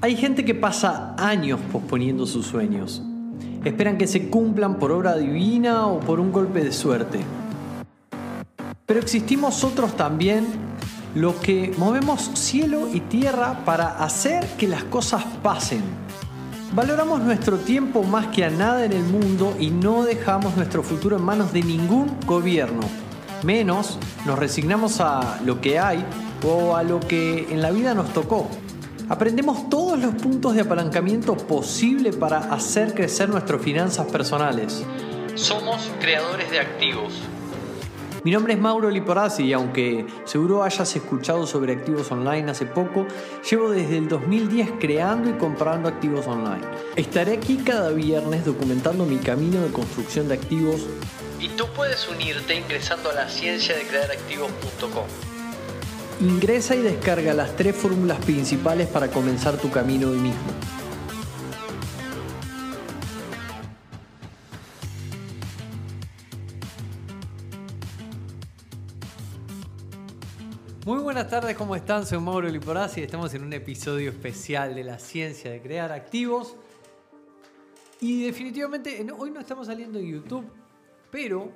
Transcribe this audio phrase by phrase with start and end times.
[0.00, 3.02] Hay gente que pasa años posponiendo sus sueños.
[3.64, 7.18] Esperan que se cumplan por obra divina o por un golpe de suerte.
[8.86, 10.46] Pero existimos otros también,
[11.16, 15.82] los que movemos cielo y tierra para hacer que las cosas pasen.
[16.76, 21.16] Valoramos nuestro tiempo más que a nada en el mundo y no dejamos nuestro futuro
[21.16, 22.82] en manos de ningún gobierno.
[23.42, 26.04] Menos nos resignamos a lo que hay
[26.46, 28.48] o a lo que en la vida nos tocó.
[29.08, 34.84] Aprendemos todos los puntos de apalancamiento posible para hacer crecer nuestras finanzas personales.
[35.34, 37.14] Somos creadores de activos.
[38.22, 43.06] Mi nombre es Mauro Liporazzi y aunque seguro hayas escuchado sobre activos online hace poco,
[43.48, 46.66] llevo desde el 2010 creando y comprando activos online.
[46.96, 50.82] Estaré aquí cada viernes documentando mi camino de construcción de activos
[51.40, 55.27] y tú puedes unirte ingresando a la ciencia de crear activos.com.
[56.20, 60.40] Ingresa y descarga las tres fórmulas principales para comenzar tu camino hoy mismo.
[70.84, 72.04] Muy buenas tardes, ¿cómo están?
[72.04, 76.56] Soy Mauro Liporazzi y estamos en un episodio especial de la ciencia de crear activos.
[78.00, 80.50] Y definitivamente hoy no estamos saliendo en YouTube,
[81.12, 81.52] pero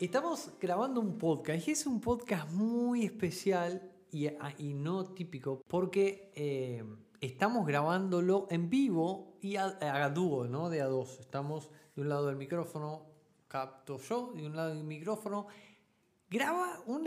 [0.00, 6.30] Estamos grabando un podcast y es un podcast muy especial y, ah, no típico porque
[6.36, 6.84] eh,
[7.20, 10.70] estamos grabándolo en vivo y a, dúo, ¿no?
[10.70, 11.18] De a dos.
[11.18, 13.06] Estamos de un lado del micrófono,
[13.48, 15.48] capto yo, de un lado del micrófono.
[16.30, 17.04] Graba un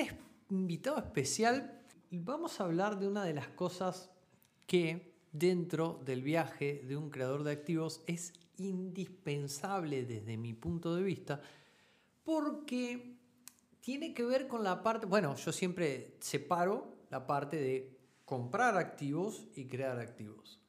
[0.50, 4.12] invitado especial y vamos a hablar de una de las cosas
[4.68, 11.04] que dentro del viaje de un creador de activos es indispensable desde mi punto de
[11.04, 11.42] vista
[12.24, 13.18] porque
[13.82, 19.48] tiene que ver con la parte, bueno, yo siempre separo la parte de comprar activos
[19.56, 20.60] y crear activos.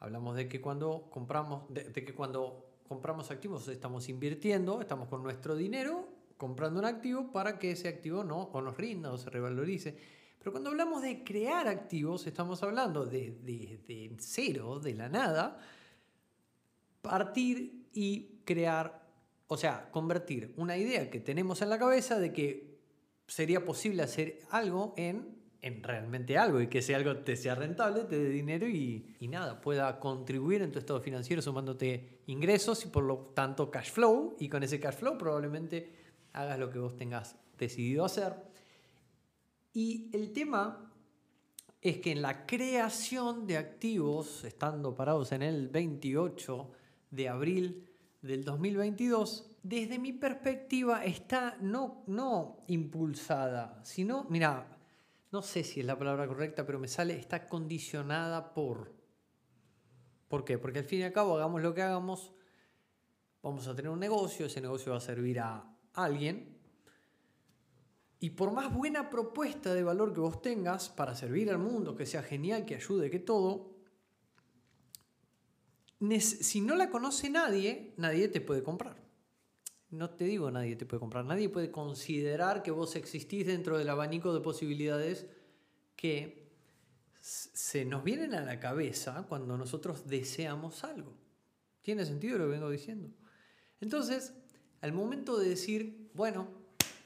[0.00, 5.56] Hablamos de que cuando compramos, de, que cuando compramos activos estamos invirtiendo, estamos con nuestro
[5.56, 9.96] dinero comprando un activo para que ese activo no nos rinda o se revalorice.
[10.38, 15.58] Pero cuando hablamos de crear activos, estamos hablando de, de, de cero, de la nada,
[17.02, 19.07] partir y crear
[19.48, 22.78] o sea, convertir una idea que tenemos en la cabeza de que
[23.26, 28.04] sería posible hacer algo en, en realmente algo y que ese algo te sea rentable,
[28.04, 32.88] te dé dinero y, y nada, pueda contribuir en tu estado financiero sumándote ingresos y
[32.88, 34.36] por lo tanto cash flow.
[34.38, 35.92] Y con ese cash flow probablemente
[36.34, 38.34] hagas lo que vos tengas decidido hacer.
[39.72, 40.92] Y el tema
[41.80, 46.70] es que en la creación de activos, estando parados en el 28
[47.10, 47.87] de abril
[48.20, 54.78] del 2022, desde mi perspectiva está no, no impulsada, sino, mira,
[55.30, 58.96] no sé si es la palabra correcta, pero me sale, está condicionada por.
[60.28, 60.58] ¿Por qué?
[60.58, 62.32] Porque al fin y al cabo, hagamos lo que hagamos,
[63.42, 65.64] vamos a tener un negocio, ese negocio va a servir a
[65.94, 66.56] alguien.
[68.20, 72.04] Y por más buena propuesta de valor que vos tengas para servir al mundo, que
[72.04, 73.77] sea genial, que ayude, que todo,
[76.20, 78.96] si no la conoce nadie, nadie te puede comprar.
[79.90, 83.88] No te digo nadie te puede comprar, nadie puede considerar que vos existís dentro del
[83.88, 85.26] abanico de posibilidades
[85.96, 86.52] que
[87.20, 91.16] se nos vienen a la cabeza cuando nosotros deseamos algo.
[91.82, 93.10] ¿Tiene sentido lo que vengo diciendo?
[93.80, 94.34] Entonces,
[94.80, 96.48] al momento de decir, bueno,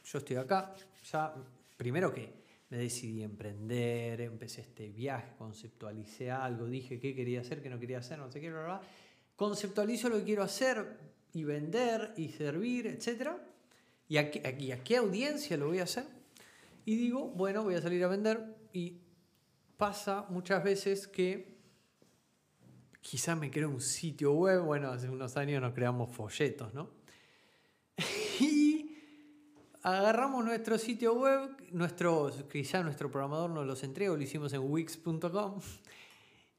[0.04, 0.75] yo estoy acá,
[1.10, 1.34] ya,
[1.76, 2.41] primero que
[2.72, 7.98] me decidí emprender, empecé este viaje, conceptualicé algo, dije qué quería hacer, qué no quería
[7.98, 8.80] hacer, no sé qué, bla, bla.
[9.36, 10.96] conceptualizo lo que quiero hacer
[11.34, 13.32] y vender y servir, etc.
[14.08, 16.06] ¿Y a, qué, a qué audiencia lo voy a hacer?
[16.86, 19.02] Y digo, bueno, voy a salir a vender y
[19.76, 21.58] pasa muchas veces que
[23.02, 26.88] quizás me creo un sitio web, bueno, hace unos años nos creamos folletos, ¿no?
[29.82, 35.60] Agarramos nuestro sitio web, nuestro, ya nuestro programador nos los entrega, lo hicimos en wix.com,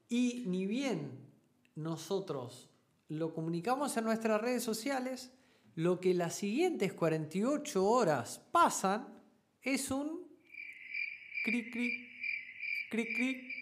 [0.08, 1.10] y ni bien
[1.74, 2.68] nosotros
[3.08, 5.32] lo comunicamos en nuestras redes sociales,
[5.74, 9.08] lo que las siguientes 48 horas pasan
[9.62, 10.22] es un
[11.44, 11.92] cric, cric,
[12.90, 13.54] cric, cric.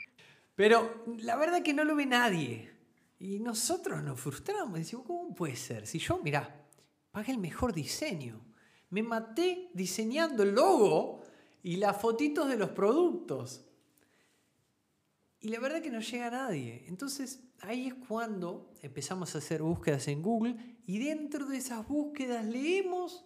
[0.55, 2.71] Pero la verdad que no lo ve nadie.
[3.19, 4.79] Y nosotros nos frustramos.
[4.79, 5.87] Decimos, ¿cómo puede ser?
[5.87, 6.67] Si yo, mira,
[7.13, 8.52] pagué el mejor diseño
[8.93, 11.23] me maté diseñando el logo
[11.63, 13.65] y las fotitos de los productos.
[15.41, 16.85] Y la verdad que no llega a nadie.
[16.87, 20.57] Entonces ahí es cuando empezamos a hacer búsquedas en Google
[20.87, 23.25] y dentro de esas búsquedas leemos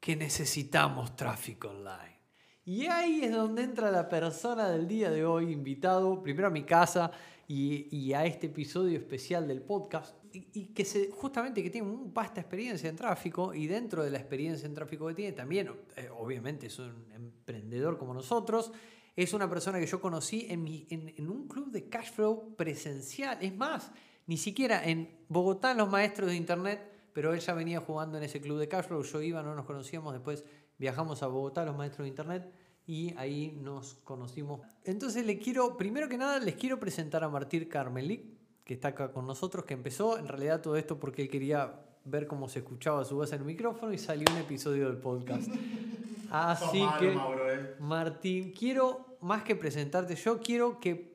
[0.00, 2.18] que necesitamos tráfico online.
[2.64, 6.64] Y ahí es donde entra la persona del día de hoy, invitado primero a mi
[6.64, 7.10] casa
[7.46, 10.16] y, a este episodio especial del podcast.
[10.32, 14.18] Y, que se, justamente que tiene un vasta experiencia en tráfico y dentro de la
[14.18, 18.72] experiencia en tráfico que tiene también, eh, obviamente es un emprendedor como nosotros,
[19.14, 23.38] es una persona que yo conocí en, en, un club de cash flow presencial.
[23.42, 23.90] Es más,
[24.26, 26.80] ni siquiera en Bogotá, los maestros de internet,
[27.12, 29.02] pero él ya venía jugando en ese club de cash flow.
[29.02, 30.44] Yo iba, no nos conocíamos, después
[30.78, 32.52] viajamos a Bogotá, los maestros de internet,
[32.86, 34.60] y ahí nos conocimos.
[34.84, 39.12] Entonces le quiero, primero que nada, les quiero presentar a Martín Carmelik, que está acá
[39.12, 43.04] con nosotros, que empezó en realidad todo esto porque él quería ver cómo se escuchaba
[43.04, 45.48] su voz en el micrófono y salió un episodio del podcast.
[46.30, 47.74] Así que, eh.
[47.78, 51.14] Martín, quiero, más que presentarte yo, quiero que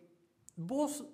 [0.55, 1.05] vos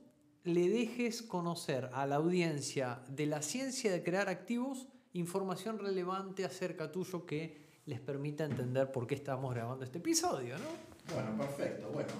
[0.43, 6.91] le dejes conocer a la audiencia de la ciencia de crear activos información relevante acerca
[6.91, 11.13] tuyo que les permita entender por qué estamos grabando este episodio, ¿no?
[11.13, 11.89] Bueno, perfecto.
[11.91, 12.13] Bueno,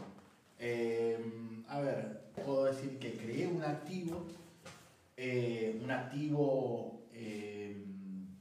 [0.60, 1.18] eh,
[1.68, 4.26] a ver, puedo decir que creé un activo,
[6.04, 7.08] eh, activo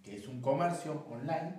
[0.03, 1.55] que es un comercio online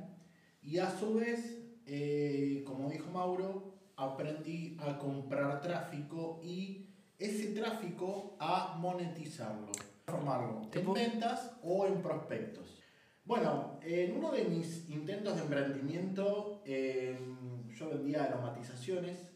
[0.62, 6.90] y a su vez eh, como dijo Mauro, aprendí a comprar tráfico y
[7.20, 9.72] ese tráfico a monetizarlo,
[10.06, 12.82] transformarlo en ventas o en prospectos.
[13.26, 19.32] Bueno, en uno de mis intentos de emprendimiento, em, yo vendía aromatizaciones,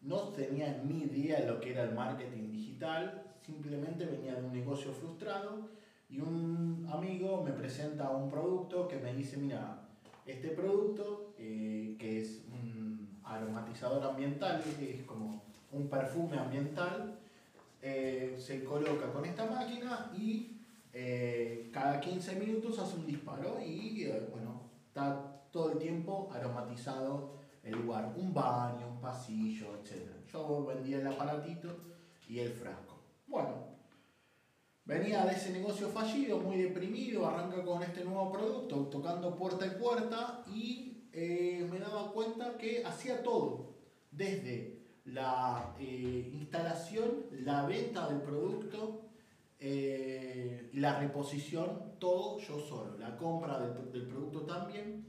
[0.00, 4.52] no tenía ni idea de lo que era el marketing digital, simplemente venía de un
[4.52, 5.70] negocio frustrado
[6.12, 9.88] y un amigo me presenta un producto que me dice, mira,
[10.26, 15.42] este producto, eh, que es un aromatizador ambiental, que es como
[15.72, 17.18] un perfume ambiental,
[17.80, 20.60] eh, se coloca con esta máquina y
[20.92, 27.72] eh, cada 15 minutos hace un disparo y bueno, está todo el tiempo aromatizado el
[27.72, 30.10] lugar, un baño, un pasillo, etc.
[30.30, 31.74] Yo vendía el aparatito
[32.28, 32.98] y el frasco.
[33.26, 33.71] Bueno,
[34.84, 39.70] Venía de ese negocio fallido, muy deprimido, arranca con este nuevo producto, tocando puerta y
[39.70, 43.76] puerta y eh, me daba cuenta que hacía todo,
[44.10, 49.02] desde la eh, instalación, la venta del producto,
[49.60, 55.06] eh, la reposición, todo yo solo, la compra del, del producto también.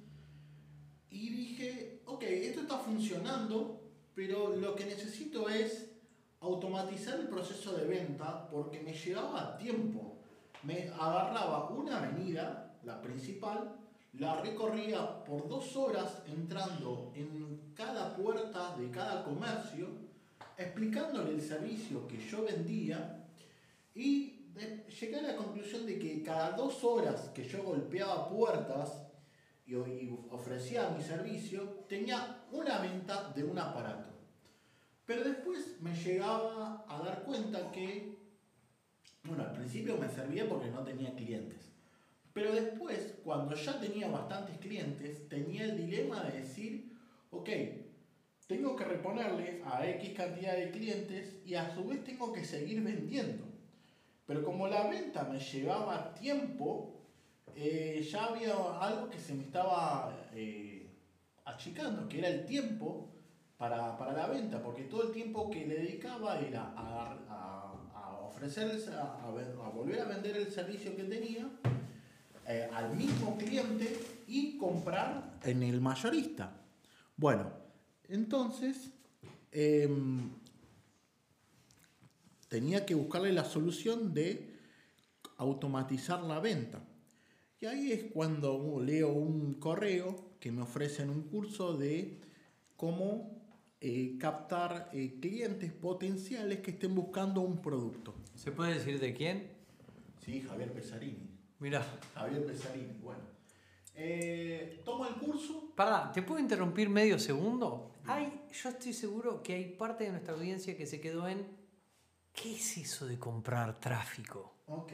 [1.09, 3.81] Y dije, ok, esto está funcionando,
[4.13, 5.92] pero lo que necesito es
[6.43, 10.17] automatizar el proceso de venta porque me llevaba tiempo.
[10.63, 13.75] Me agarraba una avenida, la principal,
[14.13, 19.87] la recorría por dos horas entrando en cada puerta de cada comercio,
[20.57, 23.25] explicándole el servicio que yo vendía
[23.95, 24.51] y
[24.99, 29.07] llegué a la conclusión de que cada dos horas que yo golpeaba puertas
[29.65, 29.75] y
[30.29, 34.13] ofrecía mi servicio, tenía una venta de un aparato.
[35.05, 35.42] Pero después
[35.83, 38.17] me llegaba a dar cuenta que,
[39.25, 41.59] bueno, al principio me servía porque no tenía clientes.
[42.31, 46.97] Pero después, cuando ya tenía bastantes clientes, tenía el dilema de decir,
[47.31, 47.49] ok,
[48.47, 52.81] tengo que reponerle a X cantidad de clientes y a su vez tengo que seguir
[52.81, 53.43] vendiendo.
[54.25, 57.01] Pero como la venta me llevaba tiempo,
[57.55, 60.87] eh, ya había algo que se me estaba eh,
[61.43, 63.12] achicando, que era el tiempo
[63.57, 67.17] para, para, la venta, porque todo el tiempo que le dedicaba era a,
[67.93, 71.49] a, ofrecer, a, a, volver a vender el servicio que tenía
[72.47, 76.51] eh, al mismo cliente y comprar en el mayorista.
[77.15, 77.51] Bueno,
[78.09, 78.91] entonces
[79.51, 80.29] em,
[82.49, 84.57] tenía que buscarle la solución de
[85.37, 86.81] automatizar la venta.
[87.61, 92.19] Y ahí es cuando leo un correo que me ofrecen un curso de
[92.75, 93.42] cómo
[93.85, 98.15] eh, captar eh, clientes potenciales que estén buscando un producto.
[98.33, 99.51] ¿Se puede decir de quién?
[100.23, 101.29] Sí, Javier Pesarini.
[101.59, 101.85] Mira.
[102.13, 103.19] Javier Pesarini, bueno.
[103.93, 105.73] Eh, toma el curso.
[105.75, 107.91] Pará, ¿te puedo interrumpir medio segundo?
[108.05, 111.45] Hay, yo estoy seguro que hay parte de nuestra audiencia que se quedó en
[112.31, 114.59] ¿qué es eso de comprar tráfico?
[114.67, 114.93] Ok.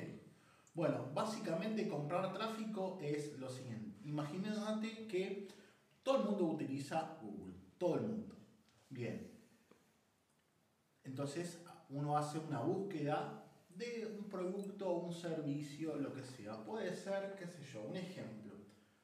[0.74, 4.00] Bueno, básicamente comprar tráfico es lo siguiente.
[4.04, 5.48] Imagínate que
[6.02, 7.54] todo el mundo utiliza Google.
[7.78, 8.39] Todo el mundo.
[8.90, 9.32] Bien.
[11.04, 16.64] Entonces uno hace una búsqueda de un producto, un servicio, lo que sea.
[16.64, 18.56] Puede ser, qué sé yo, un ejemplo.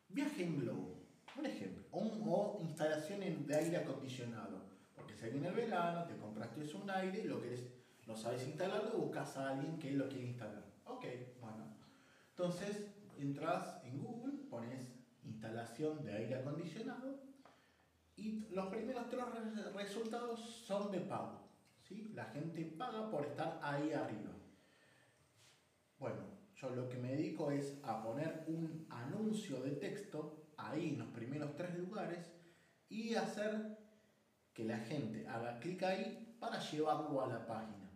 [0.10, 1.01] Viaje en globo,
[1.38, 1.84] un ejemplo.
[1.92, 4.65] O, instalación de aire acondicionado.
[4.96, 7.68] Porque si viene el verano, te compraste un aire, lo querés,
[8.06, 10.65] lo sabes instalarlo, buscas a alguien que lo quiere instalar.
[10.86, 11.06] Ok,
[11.39, 11.77] bueno.
[12.30, 12.88] Entonces
[13.18, 14.88] entras en Google, pones
[15.24, 17.35] instalación de aire acondicionado
[18.15, 19.25] Y los primeros tres
[19.74, 21.41] resultados son de pago.
[21.84, 22.12] ¿sí?
[22.13, 24.31] La gente paga por estar ahí arriba.
[25.98, 26.22] Bueno,
[26.55, 31.10] yo lo que me dedico es a poner un anuncio de texto ahí en los
[31.10, 32.31] primeros tres lugares
[32.89, 33.77] y hacer
[34.53, 37.91] que la gente haga clic ahí para llevarlo a la página.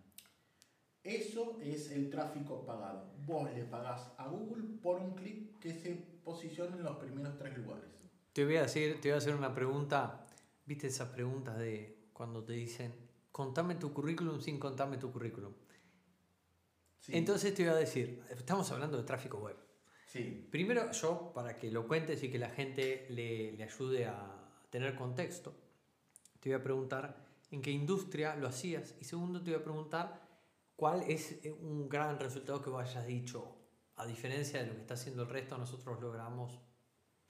[1.04, 3.14] Eso es el tráfico pagado.
[3.26, 7.58] Vos le pagás a Google por un clic que se posicione en los primeros tres
[7.58, 7.99] lugares.
[8.34, 10.26] Te voy a decir, te voy a hacer una pregunta.
[10.66, 12.94] ¿Viste esas preguntas de cuando te dicen,
[13.32, 15.54] contame tu currículum sin contarme tu currículum?
[17.08, 19.58] Entonces te voy a decir, estamos hablando de tráfico web.
[20.06, 20.48] Sí.
[20.52, 24.96] Primero, yo, para que lo cuentes y que la gente le, le ayude a tener
[24.96, 25.56] contexto,
[26.40, 28.96] te voy a preguntar en qué industria lo hacías.
[29.00, 30.22] Y segundo, te voy a preguntar
[30.76, 33.56] cuál es eh, un gran resultado que vos hayas dicho.
[33.96, 36.60] A diferencia de lo que está haciendo el resto, nosotros logramos.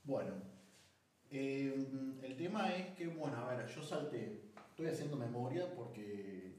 [0.04, 0.36] Bueno,
[1.32, 1.88] eh,
[2.24, 6.56] el tema es que, bueno, a ver, yo salté, estoy haciendo memoria porque,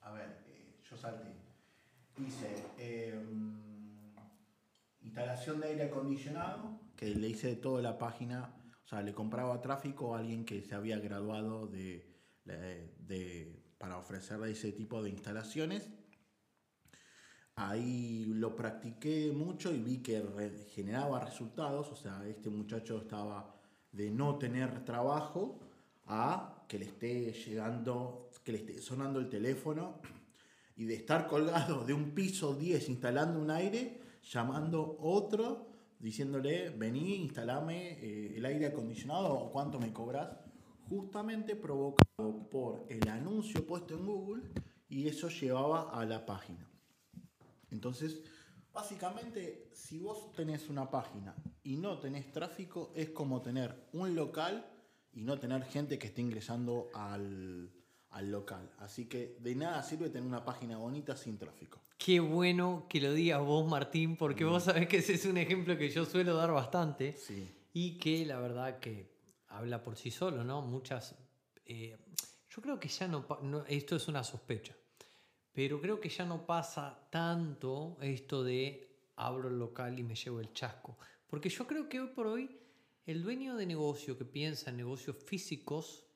[0.00, 1.30] a ver, eh, yo salté,
[2.18, 3.14] hice
[5.02, 8.56] instalación de aire acondicionado, que le hice toda la página
[8.86, 12.06] o sea, le compraba tráfico a alguien que se había graduado de,
[13.78, 15.90] para ofrecer ese tipo de instalaciones.
[17.56, 20.22] Ahí lo practiqué mucho y vi que
[20.72, 21.88] generaba resultados.
[21.90, 23.55] O sea, este muchacho estaba
[23.96, 25.58] de no tener trabajo
[26.06, 30.00] a que le esté llegando, que le esté sonando el teléfono
[30.76, 35.66] y de estar colgado de un piso 10 instalando un aire, llamando otro
[35.98, 40.28] diciéndole, vení, instalame eh, el aire acondicionado o cuánto me cobras,
[40.88, 44.42] justamente provocado por el anuncio puesto en Google
[44.88, 46.68] y eso llevaba a la página.
[47.70, 48.22] Entonces,
[48.72, 51.34] básicamente, si vos tenés una página
[51.66, 54.64] y no tenés tráfico, es como tener un local
[55.12, 57.68] y no tener gente que esté ingresando al,
[58.10, 58.70] al local.
[58.78, 61.80] Así que de nada sirve tener una página bonita sin tráfico.
[61.98, 64.66] Qué bueno que lo digas vos, Martín, porque vos mm.
[64.66, 67.52] sabés que ese es un ejemplo que yo suelo dar bastante sí.
[67.72, 69.10] y que la verdad que
[69.48, 70.62] habla por sí solo, ¿no?
[70.62, 71.16] Muchas...
[71.64, 71.96] Eh,
[72.48, 73.26] yo creo que ya no,
[73.66, 74.74] Esto es una sospecha,
[75.52, 80.38] pero creo que ya no pasa tanto esto de abro el local y me llevo
[80.38, 80.96] el chasco.
[81.26, 82.60] Porque yo creo que hoy por hoy
[83.04, 86.06] el dueño de negocio que piensa en negocios físicos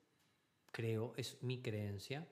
[0.71, 2.27] creo, es mi creencia,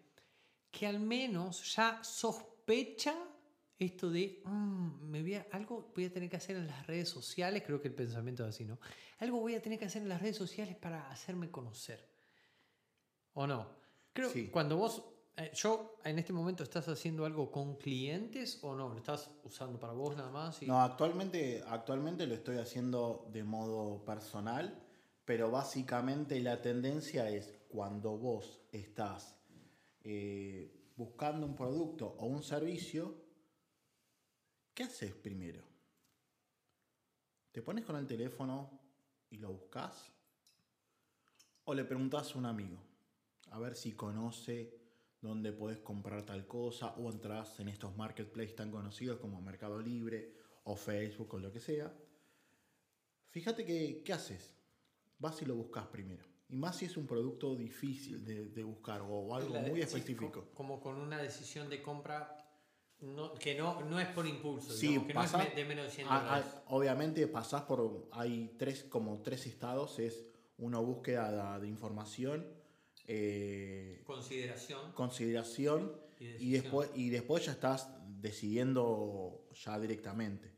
[0.71, 3.15] que al menos ya sospecha
[3.79, 7.09] esto de, mm, me voy a, algo voy a tener que hacer en las redes
[7.09, 8.79] sociales, creo que el pensamiento es así, ¿no?
[9.19, 12.09] Algo voy a tener que hacer en las redes sociales para hacerme conocer.
[13.35, 13.71] ¿O no?
[14.13, 15.03] Creo que cuando vos,
[15.39, 19.79] eh, yo en este momento estás haciendo algo con clientes o no, lo estás usando
[19.79, 20.61] para vos nada más.
[20.63, 24.83] No, actualmente, actualmente lo estoy haciendo de modo personal,
[25.25, 29.37] pero básicamente la tendencia es cuando vos estás
[30.03, 33.15] eh, buscando un producto o un servicio,
[34.75, 35.63] ¿qué haces primero?
[37.53, 38.71] ¿Te pones con el teléfono
[39.31, 40.11] y lo buscas?
[41.65, 42.89] ¿O le preguntas a un amigo
[43.51, 44.78] a ver si conoce
[45.21, 50.35] dónde puedes comprar tal cosa o entras en estos marketplaces tan conocidos como Mercado Libre
[50.65, 51.93] o Facebook o lo que sea?
[53.31, 54.55] Fíjate que, ¿qué haces?
[55.19, 56.25] Vas y lo buscas primero.
[56.49, 60.49] Y más si es un producto difícil de, buscar o algo muy específico.
[60.55, 62.39] como con una decisión de compra
[63.39, 66.09] que no, no es por impulso, sí, que no es de menos de 100
[66.67, 72.45] Obviamente pasás por, hay tres, como tres estados, es una búsqueda de, información,
[73.09, 77.89] eh, consideración, consideración y, después, y después ya estás
[78.21, 80.53] decidiendo ya directamente.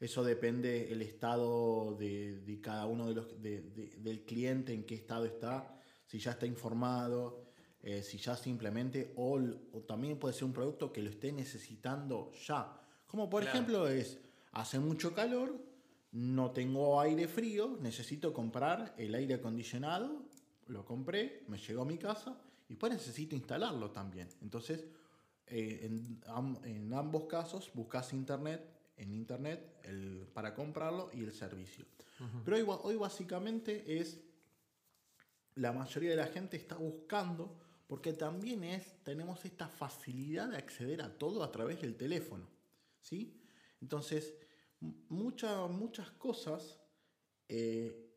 [0.00, 5.78] Eso depende el estado de, cada uno de los, del cliente, en qué estado está,
[6.06, 7.50] si ya está informado,
[7.82, 9.38] eh, si ya simplemente, o,
[9.86, 12.80] también puede ser un producto que lo esté necesitando ya.
[13.06, 14.18] Como por ejemplo es,
[14.52, 15.54] hace mucho calor,
[16.12, 20.24] no tengo aire frío, necesito comprar el aire acondicionado,
[20.70, 24.28] lo compré, me llegó a mi casa y pues necesito instalarlo también.
[24.42, 24.84] Entonces,
[25.46, 26.20] eh, en,
[26.64, 31.86] en ambos casos buscas internet en internet el, para comprarlo y el servicio.
[32.44, 34.20] Pero hoy, hoy básicamente es,
[35.54, 41.00] la mayoría de la gente está buscando, porque también es, tenemos esta facilidad de acceder
[41.00, 42.46] a todo a través del teléfono.
[43.00, 43.40] ¿sí?
[43.80, 44.34] Entonces,
[45.08, 46.78] muchas muchas cosas,
[47.48, 48.09] eh,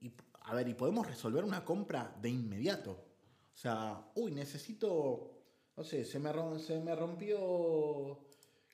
[0.44, 2.92] a ver, y podemos resolver una compra de inmediato.
[2.92, 5.32] O sea, uy, necesito,
[5.78, 8.20] no sé, se me, se me rompió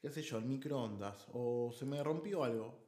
[0.01, 2.79] qué sé yo, el microondas o se me rompió algo,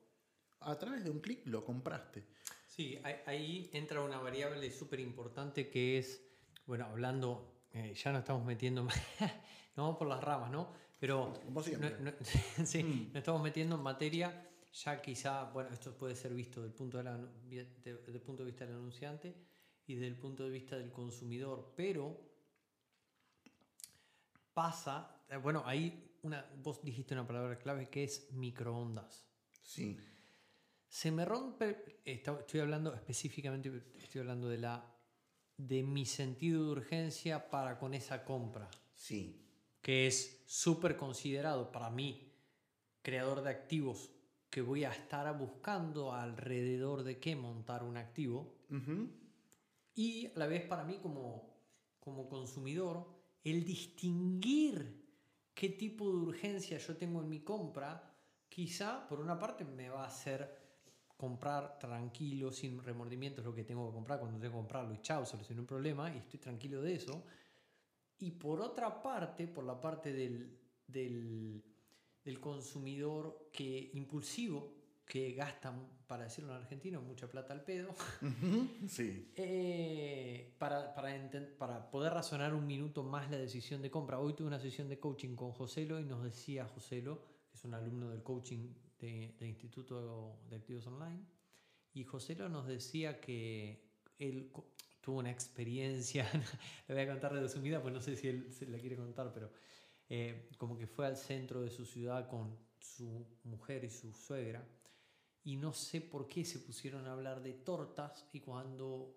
[0.62, 2.24] a través de un clic lo compraste.
[2.68, 6.22] Sí, ahí entra una variable súper importante que es,
[6.66, 8.84] bueno, hablando, eh, ya no estamos metiendo,
[9.76, 10.70] no vamos por las ramas, ¿no?
[11.02, 11.34] Pero
[11.78, 12.14] no, no-
[12.66, 16.98] sí, nos estamos metiendo en materia, ya quizá, bueno, esto puede ser visto del punto
[16.98, 19.36] de, la- de- desde el punto de vista del anunciante
[19.88, 22.30] y desde el punto de vista del consumidor, pero
[24.54, 29.26] pasa, eh, bueno, ahí una, vos dijiste una palabra clave que es microondas.
[29.64, 29.98] Sí.
[30.88, 34.88] Se me rompe, estoy hablando específicamente, estoy hablando de la
[35.58, 39.48] de mi sentido de urgencia para con esa compra, Sí.
[39.82, 42.34] que es súper considerado para mí,
[43.04, 44.10] creador de activos,
[44.52, 48.54] que voy a estar buscando alrededor de qué montar un activo,
[49.96, 51.56] y a la vez para mí como,
[52.00, 53.08] como consumidor,
[53.44, 55.02] el distinguir
[55.54, 58.14] qué tipo de urgencia yo tengo en mi compra,
[58.50, 60.62] quizá por una parte me va a hacer
[61.16, 65.26] comprar tranquilo, sin remordimientos, lo que tengo que comprar cuando tengo que comprarlo y chao,
[65.26, 67.24] solucioné un problema y estoy tranquilo de eso.
[68.18, 71.64] Y por otra parte, por la parte del, del,
[72.24, 74.74] del consumidor que impulsivo,
[75.06, 75.74] que gasta,
[76.08, 77.94] para decirlo en argentino, mucha plata al pedo.
[78.88, 79.32] Sí.
[79.36, 84.20] eh, para, para, para poder razonar un minuto más la decisión de compra.
[84.20, 87.74] Hoy tuve una sesión de coaching con Joselo y nos decía Joselo, que es un
[87.74, 91.26] alumno del coaching de- del Instituto de Activos Online,
[91.94, 94.52] y Joselo nos decía que él
[95.02, 96.26] tuvo una experiencia,
[96.88, 99.52] le voy a contar resumida, pues no sé si él se la quiere contar, pero
[100.14, 104.62] eh, como que fue al centro de su ciudad con su mujer y su suegra,
[105.46, 109.16] y no sé por qué se pusieron a hablar de tortas y cuando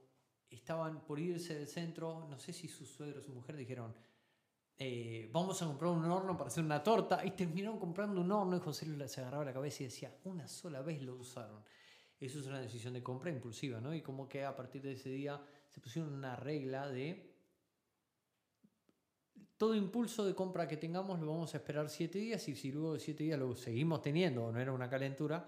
[0.49, 3.93] estaban por irse del centro, no sé si su suegro o su mujer dijeron,
[4.79, 8.57] eh, vamos a comprar un horno para hacer una torta y terminaron comprando un horno
[8.57, 11.65] y José Luis se agarraba la cabeza y decía, una sola vez lo usaron.
[12.21, 13.93] Eso es una decisión de compra impulsiva, ¿no?
[13.93, 17.34] Y como que a partir de ese día se pusieron una regla de
[19.56, 22.94] todo impulso de compra que tengamos lo vamos a esperar siete días y si luego
[22.94, 25.45] de siete días lo seguimos teniendo o no era una calentura,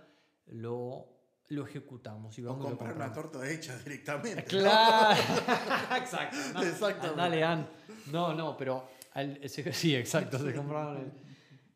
[0.47, 1.07] lo,
[1.49, 2.38] lo ejecutamos.
[2.38, 4.42] Y O vamos lo comprar una torta hecha directamente.
[4.42, 4.49] ¿no?
[4.49, 5.21] Claro,
[5.97, 6.37] exacto.
[6.55, 7.16] No, Exactamente.
[7.21, 7.69] Dale, Ann.
[8.12, 11.12] No, no, pero al- ese- sí, exacto, se compraron el-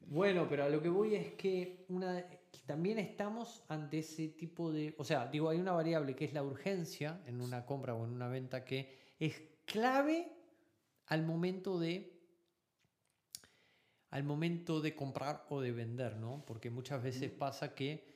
[0.06, 4.70] Bueno, pero a lo que voy es que una, que también estamos ante ese tipo
[4.70, 8.04] de, o sea, digo, hay una variable que es la urgencia en una compra o
[8.04, 10.32] en una venta que es clave
[11.06, 12.19] al momento de
[14.10, 16.44] al momento de comprar o de vender, ¿no?
[16.46, 18.06] Porque muchas veces pasa que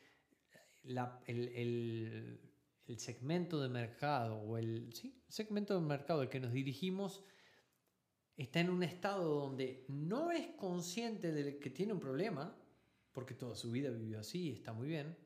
[0.83, 2.41] la- el, el-
[2.87, 7.25] el segmento de mercado o el sí, segmento de mercado al que nos dirigimos
[8.37, 12.61] está en un estado donde no es consciente de que tiene un problema,
[13.13, 15.17] porque toda su vida vivió así, está muy bien,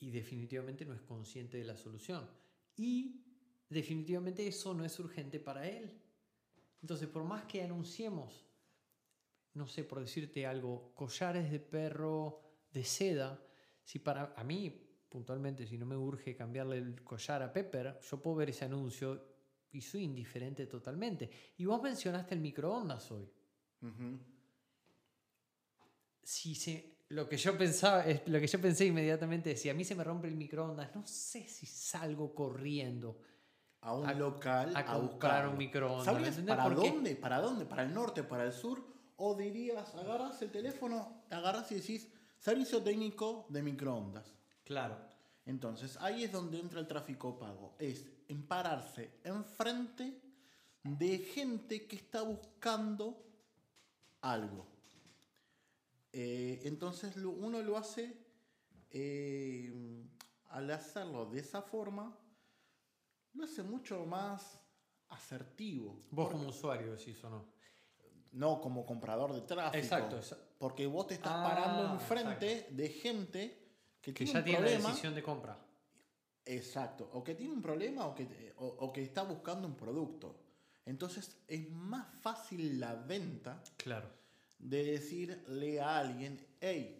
[0.00, 2.28] y definitivamente no es consciente de la solución.
[2.76, 3.24] Y
[3.68, 6.02] definitivamente eso no es urgente para él.
[6.82, 8.49] Entonces, por más que anunciemos,
[9.54, 12.40] no sé, por decirte algo, collares de perro
[12.72, 13.42] de seda,
[13.82, 18.22] si para a mí, puntualmente, si no me urge cambiarle el collar a Pepper, yo
[18.22, 19.28] puedo ver ese anuncio
[19.72, 21.30] y soy indiferente totalmente.
[21.58, 23.28] Y vos mencionaste el microondas hoy.
[23.82, 24.18] Ujú.
[26.22, 29.84] Si se, lo que yo pensaba, es lo que yo pensé inmediatamente, si a mí
[29.84, 33.18] se me rompe el microondas, no sé si salgo corriendo.
[33.82, 35.52] A un A- local a a, buscarlo.
[35.52, 36.56] un microondas, ¿Sabrías ¿me entendés?
[36.56, 37.16] para dónde?
[37.16, 37.64] ¿Para dónde?
[37.64, 38.22] ¿Para el norte?
[38.22, 38.89] ¿Para el sur?
[39.22, 44.32] ¿O dirías, agarras el teléfono, agarras y decís, servicio técnico de microondas?
[44.64, 44.96] Claro.
[45.44, 47.74] Entonces, ahí es donde entra el tráfico pago.
[47.78, 50.22] Es en pararse enfrente
[50.82, 53.22] de gente que está buscando
[54.22, 54.66] algo.
[56.14, 58.16] Eh, entonces, uno lo hace,
[58.90, 60.02] eh,
[60.48, 62.16] al hacerlo de esa forma,
[63.34, 64.58] lo hace mucho más
[65.10, 66.06] asertivo.
[66.10, 67.59] Vos como usuario decís o no.
[68.32, 69.76] No como comprador de tráfico.
[69.82, 70.20] Exacto,
[70.58, 73.58] Porque vos te estás Ah, parando enfrente de gente
[74.00, 74.88] que, Que tiene ya un tiene la problema.
[74.90, 75.58] decisión de compra.
[76.44, 80.36] Exacto, o que tiene un problema o que, o, o que está buscando un producto.
[80.86, 84.08] Entonces es más fácil la venta Claro.
[84.58, 86.96] de decirle a alguien, hey,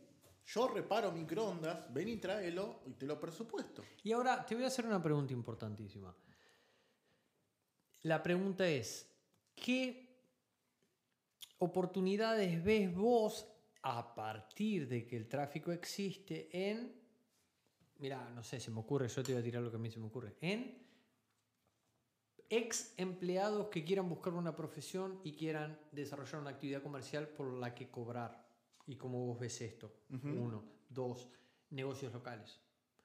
[0.47, 3.83] yo reparo microondas, ven y tráelo y te lo presupuesto.
[4.03, 6.15] Y ahora te voy a hacer una pregunta importantísima.
[8.03, 9.07] La pregunta es,
[9.55, 10.10] ¿qué
[11.61, 13.47] oportunidades ves vos
[13.83, 16.93] a partir de que el tráfico existe en,
[17.99, 19.91] mira, no sé, se me ocurre, yo te voy a tirar lo que a mí
[19.91, 20.81] se me ocurre, en
[22.49, 27.75] ex empleados que quieran buscar una profesión y quieran desarrollar una actividad comercial por la
[27.75, 28.45] que cobrar?
[28.87, 29.93] Y cómo vos ves esto.
[30.25, 30.65] Uno.
[30.89, 31.29] Dos,
[31.71, 32.59] negocios locales.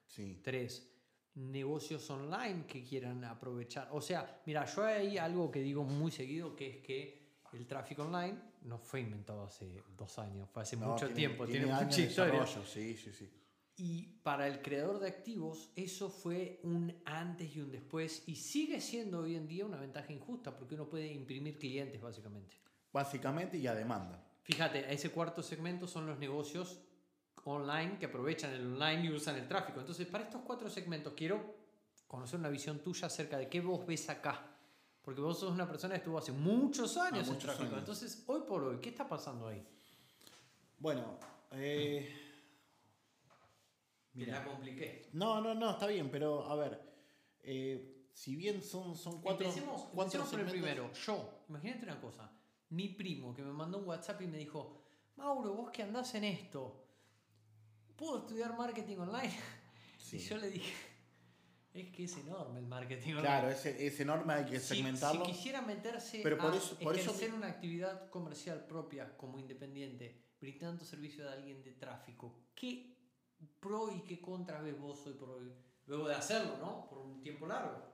[0.07, 0.41] Sí.
[0.43, 0.91] Tres,
[1.35, 3.89] negocios online que quieran aprovechar.
[3.91, 7.24] O sea, mira, yo hay algo que digo muy seguido que es que
[7.55, 11.45] el tráfico online no fue inventado hace dos años, fue hace No, mucho tiene- tiempo,
[11.45, 12.45] tiene, años mucha historia.
[12.47, 13.29] Sí, sí, sí.
[13.77, 18.79] Y para el creador de activos, eso fue un antes y un después, y sigue
[18.79, 22.55] siendo hoy en día una ventaja injusta, porque uno puede imprimir clientes, básicamente.
[22.93, 24.23] Básicamente y a demanda.
[24.43, 26.79] Fíjate, ese cuarto segmento son los negocios
[27.43, 29.79] online que aprovechan el online y usan el tráfico.
[29.81, 31.55] Entonces, para estos cuatro segmentos, quiero
[32.07, 34.54] conocer una visión tuya acerca de qué vos ves acá.
[35.05, 37.67] Porque vos sos una persona que estuvo hace muchos años en muchos tráfico.
[37.67, 37.79] años.
[37.79, 39.63] Entonces, hoy por hoy, ¿qué está pasando ahí?
[40.79, 41.19] Bueno,
[41.51, 42.11] eh,
[44.13, 45.09] Me la compliqué.
[45.13, 46.81] no, no, no, está bien, pero a ver,
[47.41, 50.91] eh, si bien son, son cuatro, Empecemos, cuatro empecemos por el primero.
[50.93, 52.31] Yo, imagínate una cosa.
[52.69, 54.81] Mi primo que me mandó un WhatsApp y me dijo,
[55.17, 56.83] Mauro, vos que andás en esto,
[57.95, 59.33] ¿puedo estudiar marketing online?
[59.99, 60.17] Sí.
[60.17, 60.73] Y yo le dije,
[61.75, 63.15] es que es enorme el marketing.
[63.15, 65.25] Claro, ese, ese enorme hay que Si- segmentarlo.
[65.25, 70.35] Si, quisiera meterse Pero por a eso- por eso una actividad comercial propia como independiente,
[70.39, 72.95] brindando servicio a alguien de tráfico, ¿qué
[73.59, 75.51] pro y qué contra ves vos hoy por hoy?
[75.87, 76.87] Luego de hacerlo, ¿no?
[76.89, 77.93] Por un tiempo largo.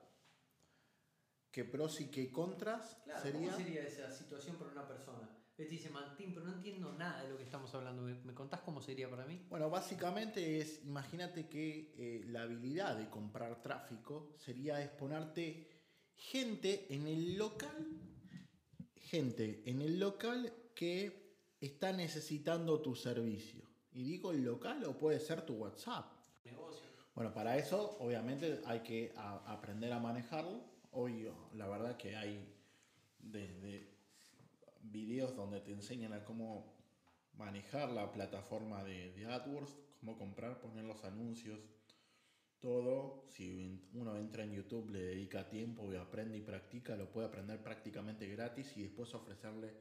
[1.52, 3.52] Que pros y que contras Claro, sería...
[3.52, 5.28] ¿cómo sería esa situación para una persona?
[5.62, 8.02] Te dice, Martín, pero no entiendo nada de lo que estamos hablando.
[8.02, 9.46] ¿Me, me contás cómo sería para mí?
[9.48, 15.70] Bueno, básicamente es, imagínate que eh, la habilidad de comprar tráfico sería exponerte
[16.16, 17.88] gente en el local,
[18.96, 23.62] gente en el local que está necesitando tu servicio.
[23.92, 26.12] Y digo el local o puede ser tu WhatsApp.
[26.44, 26.88] Negocio.
[27.14, 30.60] Bueno, para eso obviamente hay que a- aprender a manejarlo.
[30.90, 32.52] Hoy la verdad que hay
[33.20, 33.91] desde
[34.84, 36.74] videos donde te enseñan a cómo
[37.34, 41.60] manejar la plataforma de, de AdWords, cómo comprar, poner los anuncios,
[42.62, 43.26] todo.
[43.30, 47.62] Si uno entra en YouTube, le dedica tiempo y aprende y practica, lo puede aprender
[47.62, 49.74] prácticamente gratis y después ofrecerle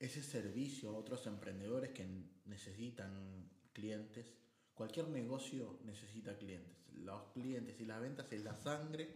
[0.00, 2.06] ese servicio a otros emprendedores que
[2.46, 4.34] necesitan clientes.
[4.74, 6.74] Cualquier negocio necesita clientes.
[6.94, 9.08] Los clientes y las ventas es la sangre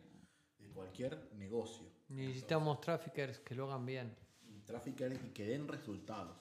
[0.59, 1.87] de cualquier negocio.
[2.09, 4.28] Necesitamos traffickers que lo hagan bien.
[4.69, 6.37] Trafficker y que den resultados.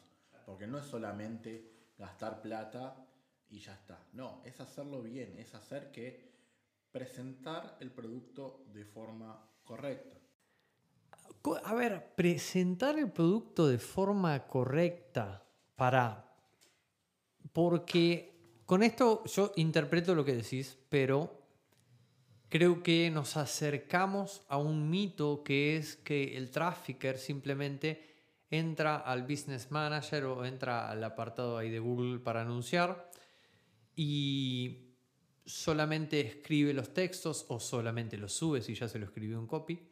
[0.46, 3.08] Porque no es solamente gastar plata
[3.50, 3.98] y ya está.
[4.14, 6.28] No, es hacerlo bien, es hacer que
[6.92, 10.18] presentar el producto de forma correcta.
[11.42, 15.44] Co- A ver, presentar el producto de forma correcta
[15.76, 16.26] para...
[17.54, 21.42] Porque con esto yo interpreto lo que decís, pero
[22.50, 28.17] creo que nos acercamos a un mito que es que el trafficker simplemente
[28.50, 33.12] entra al business manager o entra al apartado ahí de Google para anunciar
[33.96, 34.94] y
[35.46, 39.90] solamente escribe los textos o solamente los sube si ya se lo escribió un copy,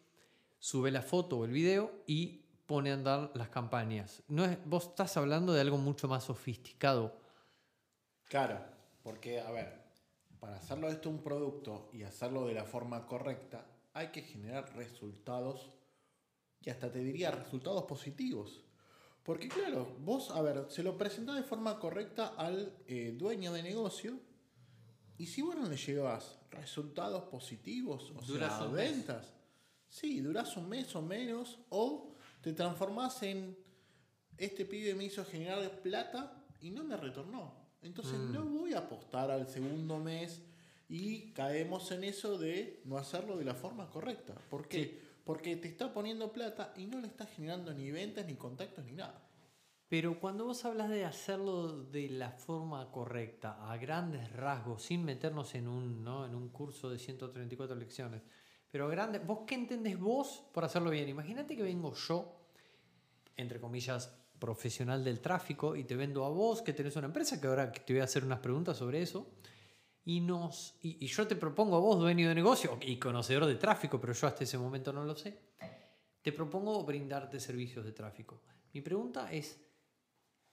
[0.60, 4.24] sube la foto o el video y pone a andar las campañas.
[4.28, 7.18] No es, vos estás hablando de algo mucho más sofisticado.
[8.28, 8.60] Claro,
[9.04, 9.84] porque, a ver,
[10.40, 15.75] para hacerlo esto un producto y hacerlo de la forma correcta, hay que generar resultados
[16.64, 18.62] y hasta te diría resultados positivos.
[19.24, 23.64] Porque claro, vos, a ver, se lo presentás de forma correcta al eh, dueño de
[23.64, 24.20] negocio
[25.18, 28.74] y si vos no le llevas resultados positivos, o Durás sea, mes.
[28.92, 29.34] ventas,
[29.90, 33.58] sí, durás un mes o menos o te transformás en
[34.38, 37.54] este pibe me hizo generar plata y no me retornó.
[37.82, 38.32] Entonces Mm.
[38.34, 40.42] no voy a apostar al segundo mes
[40.90, 44.36] y caemos en eso de no hacerlo de la forma correcta.
[44.50, 44.84] ¿Por qué?
[44.84, 45.00] Sí.
[45.26, 48.94] Porque te está poniendo plata y no le está generando ni ventas, ni contactos, ni
[48.94, 49.22] nada.
[49.90, 55.54] Pero cuando vos hablas de hacerlo de la forma correcta, a grandes rasgos, sin meternos
[55.56, 56.26] en un, ¿no?
[56.26, 58.22] en un curso de 134 lecciones,
[58.72, 61.08] pero a grandes, ¿vos qué entendés vos por hacerlo bien?
[61.10, 62.50] Imagínate que vengo yo,
[63.36, 67.48] entre comillas, profesional del tráfico, y te vendo a vos, que tenés una empresa, que
[67.48, 69.28] ahora te voy a hacer unas preguntas sobre eso,
[70.06, 74.00] y, nos, y, yo te propongo a vos, dueño de negocio y conocedor de tráfico,
[74.00, 75.40] pero yo hasta ese momento no lo sé,
[76.22, 78.42] te propongo brindarte servicios de tráfico.
[78.74, 79.60] Mi pregunta es,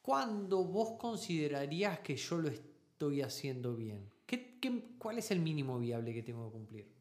[0.01, 4.11] ¿cuándo vos considerarías que yo lo estoy haciendo bien?
[4.27, 6.93] ¿Qué, qué- cuál es el mínimo viable que tengo que cumplir?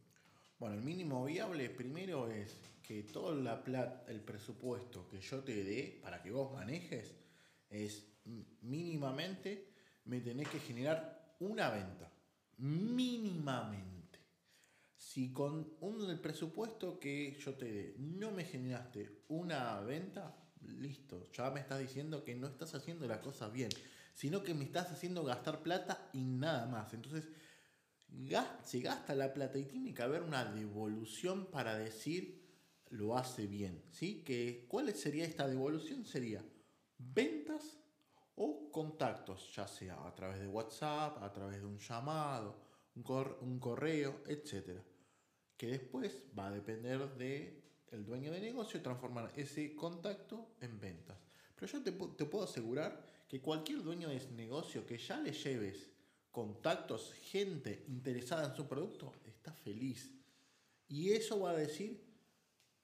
[0.60, 5.64] Bueno, el mínimo viable primero es que todo la plata, el presupuesto que yo te
[5.64, 7.16] dé para que vos manejes
[7.70, 8.06] es
[8.62, 9.70] mínimamente
[10.06, 12.12] me tenés que generar una venta.
[12.62, 14.20] Mínimamente.
[14.96, 21.50] Si con un, presupuesto que yo te dé no me generaste una venta, listo, ya
[21.50, 23.70] me estás diciendo que no estás haciendo la cosa bien,
[24.14, 26.94] sino que me estás haciendo gastar plata y nada más.
[26.94, 27.30] Entonces,
[28.64, 32.48] se gasta la plata y tiene que haber una devolución para decir
[32.90, 33.84] lo hace bien.
[33.90, 34.24] ¿sí?
[34.24, 36.06] Que, ¿Cuál sería esta devolución?
[36.06, 36.46] Sería
[37.00, 37.81] ventas
[38.44, 42.56] o contactos, ya sea a través de WhatsApp, a través de un llamado,
[42.96, 44.82] un, correo, etc.
[45.56, 51.18] Que después va a depender de el dueño de negocio transformar ese contacto en ventas.
[51.56, 55.92] Pero yo te, te puedo asegurar que cualquier dueño de negocio que ya le lleves
[56.32, 60.12] contactos, gente interesada en su producto, está feliz.
[60.88, 62.04] Y eso va a decir,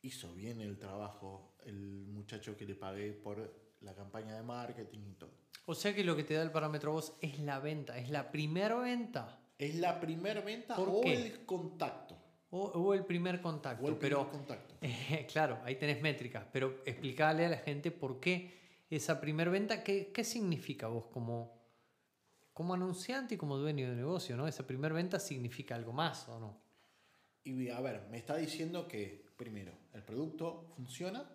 [0.03, 5.13] hizo bien el trabajo el muchacho que le pagué por la campaña de marketing y
[5.13, 5.46] todo.
[5.69, 8.31] O sea que lo que te da el parámetro vos es la venta, es la
[8.31, 9.37] primera venta.
[9.57, 12.15] Es la primera venta o el contacto.
[12.51, 13.85] O, el primer contacto.
[13.85, 14.75] O el primer contacto.
[15.31, 20.13] claro, ahí tenés métricas, pero explicarle a la gente por qué esa primera venta, ¿qué,
[20.13, 21.61] qué significa vos como,
[22.53, 24.37] como anunciante y como dueño de negocio?
[24.37, 24.47] ¿no?
[24.47, 26.61] Esa primera venta significa algo más o no?
[27.43, 31.29] Y a ver, me está diciendo que, primero, el producto funciona,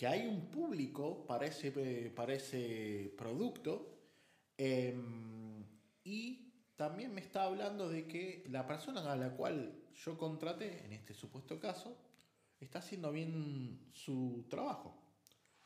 [0.00, 3.98] que hay un público para ese, para ese producto
[4.56, 5.62] em,
[6.02, 10.94] y también me está hablando de que la persona a la cual yo contraté, en
[10.94, 11.98] este supuesto caso,
[12.58, 15.02] está haciendo bien su trabajo.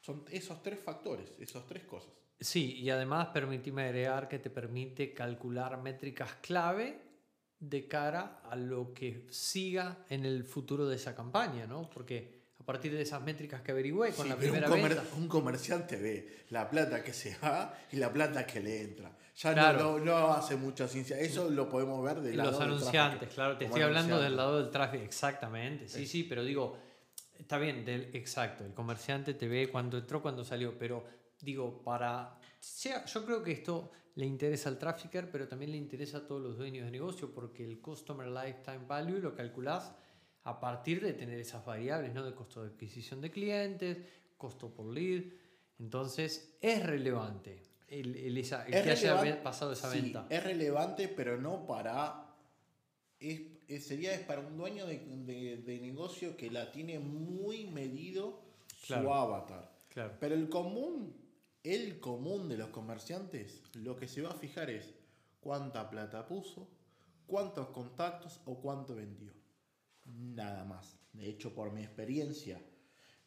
[0.01, 2.12] Son esos tres factores, esas tres cosas.
[2.40, 7.01] Sí, y además permíteme agregar que te permite calcular métricas clave
[7.61, 11.88] de cara a lo que siga en el futuro de esa campaña, ¿no?
[11.88, 15.05] Porque a partir de esas métricas que averigüé con la primera un venta.
[15.18, 19.14] Un comerciante ve la plata que se va y la plata que le entra.
[19.37, 21.20] Ya no, no, hace mucha ciencia.
[21.20, 23.59] Eso lo podemos ver de Los anunciantes, claro.
[23.59, 25.05] Te estoy hablando del lado del tráfico.
[25.05, 25.90] Exactamente.
[25.90, 26.79] Sí, sí, pero digo,
[27.38, 28.64] está bien, del, exacto.
[28.64, 30.79] El comerciante te ve cuando entró, cuando salió.
[30.79, 31.05] Pero
[31.42, 32.38] digo, para.
[32.59, 36.40] Sea, yo creo que esto le interesa al trafficker, pero también le interesa a todos
[36.40, 39.92] los dueños de negocio porque el Customer Lifetime Value lo calculás
[40.44, 42.22] a partir de tener esas variables, ¿no?
[42.22, 43.98] De costo de adquisición de clientes,
[44.37, 45.24] costo por lead.
[45.78, 50.26] Entonces, es relevante el, el, que haya pasado esa sí, venta.
[50.28, 52.26] Es relevante, pero no para.
[53.18, 58.42] Es, sería es para un dueño de, de, negocio que la tiene muy medido
[58.76, 59.72] su avatar.
[59.88, 60.12] Claro.
[60.20, 61.16] Pero el común,
[61.62, 64.92] el común de los comerciantes, lo que se va a fijar es
[65.40, 66.68] cuánta plata puso,
[67.26, 69.33] cuántos contactos o cuánto vendió
[70.05, 70.99] nada más.
[71.12, 72.61] De hecho, por mi experiencia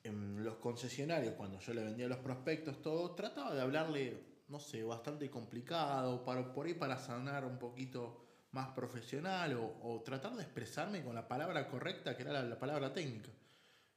[0.04, 4.84] en los concesionarios, cuando yo le vendía los prospectos, todo, trataba de hablarle, no sé,
[4.84, 11.04] bastante complicado, para, por ahí para sanar un poquito más profesional o, tratar de expresarme
[11.04, 13.32] con la palabra correcta, que era la, palabra técnica.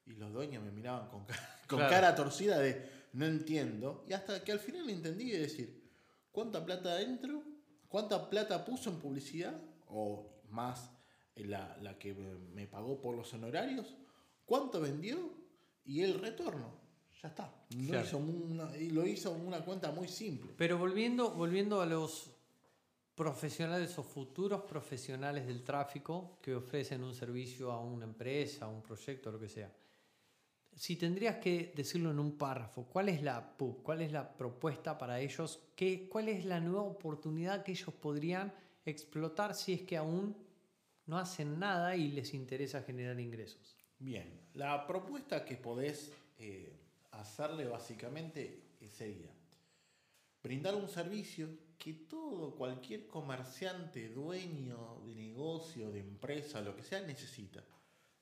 [0.06, 1.26] Y los dueños me miraban con,
[1.68, 4.04] con cara torcida de no entiendo.
[4.08, 5.90] Y hasta que al final entendí y decir,
[6.32, 7.42] ¿cuánta plata adentro?
[7.88, 9.60] ¿Cuánta plata puso en publicidad?
[9.86, 10.90] O más
[11.44, 13.94] la, la que me pagó por los honorarios,
[14.44, 15.18] cuánto vendió
[15.84, 16.80] y el retorno.
[17.22, 17.52] Ya está.
[17.76, 20.52] Lo, hizo una, lo hizo una cuenta muy simple.
[20.56, 22.30] Pero volviendo, volviendo a los
[23.14, 28.80] profesionales o futuros profesionales del tráfico que ofrecen un servicio a una empresa, a un
[28.82, 29.70] proyecto, lo que sea.
[30.74, 33.82] Si tendrías que decirlo en un párrafo, ¿cuál es la PUB?
[33.82, 35.60] ¿Cuál es la propuesta para ellos?
[35.76, 38.54] ¿Qué, ¿Cuál es la nueva oportunidad que ellos podrían
[38.86, 40.34] explotar si es que aún
[41.10, 43.76] no hacen nada y les interesa generar ingresos.
[43.98, 46.72] Bien, la propuesta que podés eh,
[47.10, 49.28] hacerle básicamente sería
[50.40, 57.00] brindar un servicio que todo, cualquier comerciante, dueño de negocio, de empresa, lo que sea,
[57.00, 57.64] necesita.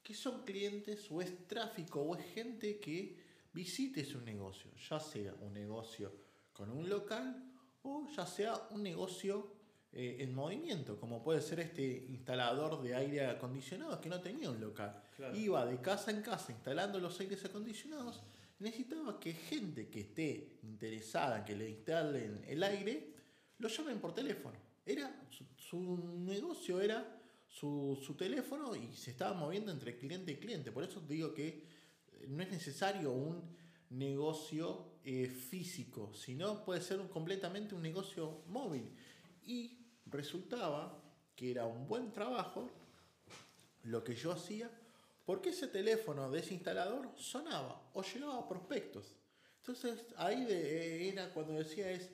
[0.02, 3.18] Que son clientes o es tráfico o es gente que
[3.52, 6.10] visite su negocio, ya sea un negocio
[6.54, 9.57] con un local o ya sea un negocio
[9.92, 14.60] eh, en movimiento, como puede ser este instalador de aire acondicionado que no tenía un
[14.60, 15.02] local.
[15.34, 18.22] Iba de casa en casa instalando los aires acondicionados.
[18.58, 23.14] Necesitaba que gente que esté interesada en que le instalen el aire
[23.58, 24.56] lo llamen por teléfono.
[24.84, 25.10] Era
[25.56, 30.70] su, negocio era su, su, teléfono y se estaba moviendo entre cliente y cliente.
[30.70, 33.42] Por eso digo que eh, no es necesario un
[33.90, 38.92] negocio eh, físico, sino puede ser completamente un negocio móvil.
[39.48, 41.02] Y resultaba
[41.34, 42.70] que era un buen trabajo
[43.84, 44.70] lo que yo hacía,
[45.24, 49.14] porque ese teléfono de ese instalador sonaba o llegaba prospectos.
[49.60, 52.10] Entonces ahí era cuando decía es,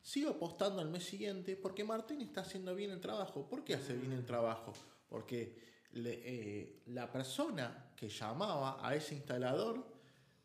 [0.00, 3.48] sigo apostando al mes siguiente porque Martín está haciendo bien el trabajo.
[3.48, 4.72] ¿Por qué hace bien el trabajo?
[5.08, 5.58] Porque
[5.92, 9.84] eh, la persona que llamaba a ese instalador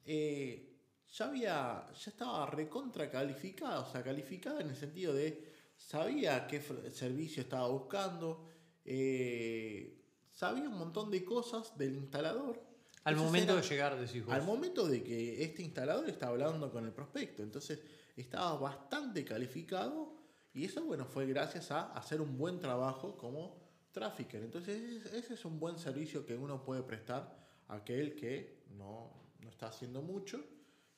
[0.06, 0.80] eh,
[1.12, 5.51] ya había, ya estaba recontra calificada, o sea, calificada en el sentido de
[5.88, 8.46] sabía qué servicio estaba buscando,
[8.86, 9.98] eh,
[10.32, 12.62] sabía un montón de cosas del instalador.
[13.04, 14.34] Al Entonces momento era- de llegar, decís vos.
[14.36, 17.41] Al momento de que este instalador estaba hablando con el prospecto.
[17.44, 17.80] Entonces
[18.15, 20.13] estaba bastante calificado
[20.54, 23.60] y eso, bueno, fue gracias a hacer un buen trabajo como
[23.91, 24.44] trafficker.
[24.44, 27.36] Entonces ese es un buen servicio que uno puede prestar
[27.67, 30.44] a aquel que no, no está haciendo mucho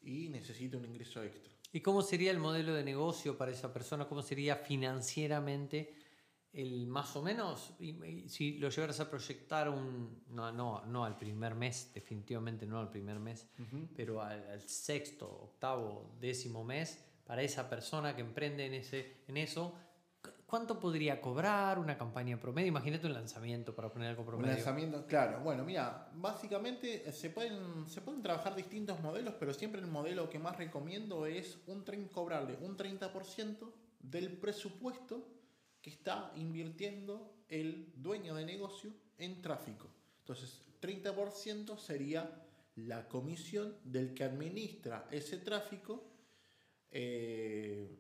[0.02, 1.54] y necesita un ingreso extra.
[1.74, 4.08] ¿Y cómo sería el modelo de negocio para esa persona?
[4.08, 5.96] ¿Cómo sería financieramente
[6.54, 7.74] el más o menos?
[8.28, 10.22] Si lo llevaras a proyectar un.
[10.30, 13.48] No, no, no al primer mes, definitivamente no al primer mes,
[13.96, 19.38] pero al, al sexto, octavo, décimo mes, para esa persona que emprende en, ese, en
[19.38, 19.92] eso, ¿cu-
[20.54, 22.68] ¿cuánto podría cobrar una campaña promedio?
[22.68, 24.54] Imagínate un lanzamiento para poner algo Un promedio.
[24.54, 25.39] lanzamiento, claro.
[25.39, 30.30] Bueno, mira, básicamente eh, se pueden, se pueden trabajar distintos modelos, pero siempre el modelo
[30.30, 35.28] que más recomiendo es un tren, cobrarle un 30% del presupuesto
[35.82, 39.88] que está invirtiendo el dueño de negocio en tráfico.
[40.20, 42.30] Entonces, 30% sería
[42.76, 46.12] la comisión del que administra ese tráfico.
[46.92, 47.98] eh,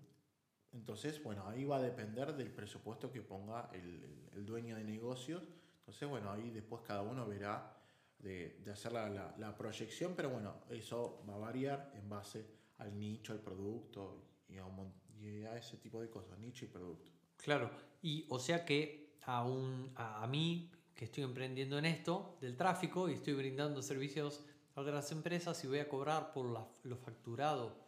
[0.73, 5.47] entonces, bueno, ahí va a depender del presupuesto que ponga el, dueño de negocios.
[5.79, 7.77] Entonces, bueno, ahí después cada uno verá
[8.19, 12.45] de, hacer la, la- proyección, pero bueno, eso va a variar en base
[12.79, 16.67] al nicho, al producto y a, un y a ese tipo de cosas, nicho y
[16.67, 17.11] producto.
[17.37, 17.69] Claro,
[18.01, 22.57] y o sea que a, un, a, a mí, que estoy emprendiendo en esto del
[22.57, 24.43] tráfico y estoy brindando servicios
[24.75, 27.82] a otras empresas y voy a cobrar por la- lo facturado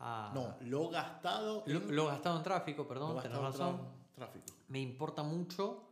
[0.00, 0.32] a...
[0.34, 3.80] No, lo gastado lo, en- lo gastado en tráfico, perdón, tenés razón.
[4.14, 4.44] tráfico.
[4.68, 5.84] Me importa mucho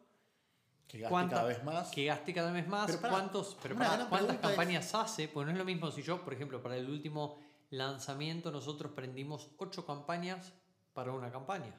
[0.88, 1.90] Que gaste cuánta- cada vez más.
[1.90, 5.28] que gaste cada vez más, Pero pará, cuántos, pero gran cuántas pregunta es- campañas hace,
[5.28, 7.38] pues no es lo mismo si yo, por ejemplo, para el último
[7.70, 10.52] lanzamiento nosotros prendimos ocho campañas
[10.92, 11.74] para una campaña.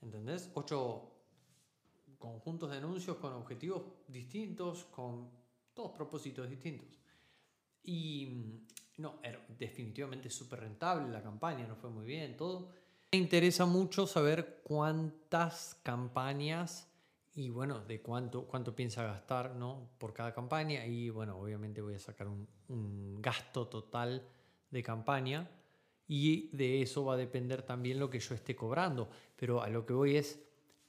[0.00, 0.50] ¿Entendés?
[0.54, 1.12] Ocho
[2.18, 5.30] conjuntos de anuncios con objetivos distintos, con
[5.74, 6.88] todos propósitos distintos.
[7.84, 8.64] Y
[8.98, 12.68] no, era definitivamente súper rentable la campaña, nos fue muy bien, todo.
[13.12, 16.88] Me interesa mucho saber cuántas campañas
[17.34, 19.88] y bueno, de cuánto, cuánto piensa gastar ¿no?
[19.98, 20.84] por cada campaña.
[20.84, 24.26] Y bueno, obviamente voy a sacar un, un gasto total
[24.70, 25.48] de campaña
[26.08, 29.08] y de eso va a depender también lo que yo esté cobrando.
[29.36, 30.40] Pero a lo que voy es,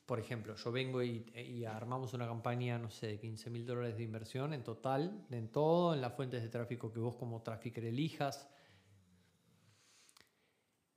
[0.10, 3.96] por ejemplo, yo vengo y, y armamos una campaña, no sé, de 15 mil dólares
[3.96, 7.86] de inversión en total, en todo, en las fuentes de tráfico que vos como trafficker
[7.86, 8.50] elijas.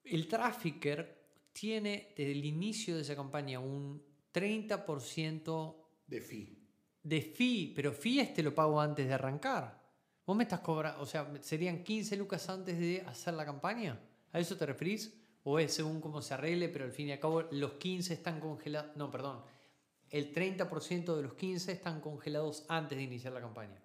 [0.03, 6.67] El trafficker tiene desde el inicio de esa campaña un 30% De fee.
[7.03, 9.79] de fee, pero fee este lo pago antes de arrancar.
[10.25, 14.01] Vos me estás cobrando, o sea, serían 15 lucas antes de hacer la campaña.
[14.33, 15.22] ¿A eso te referís?
[15.45, 18.39] ¿O es según cómo se arregle, pero al fin y al cabo los 15 están
[18.41, 18.97] congelados?
[18.97, 19.43] No, perdón.
[20.11, 23.83] El 30% de los 15 están congelados antes de iniciar la campaña.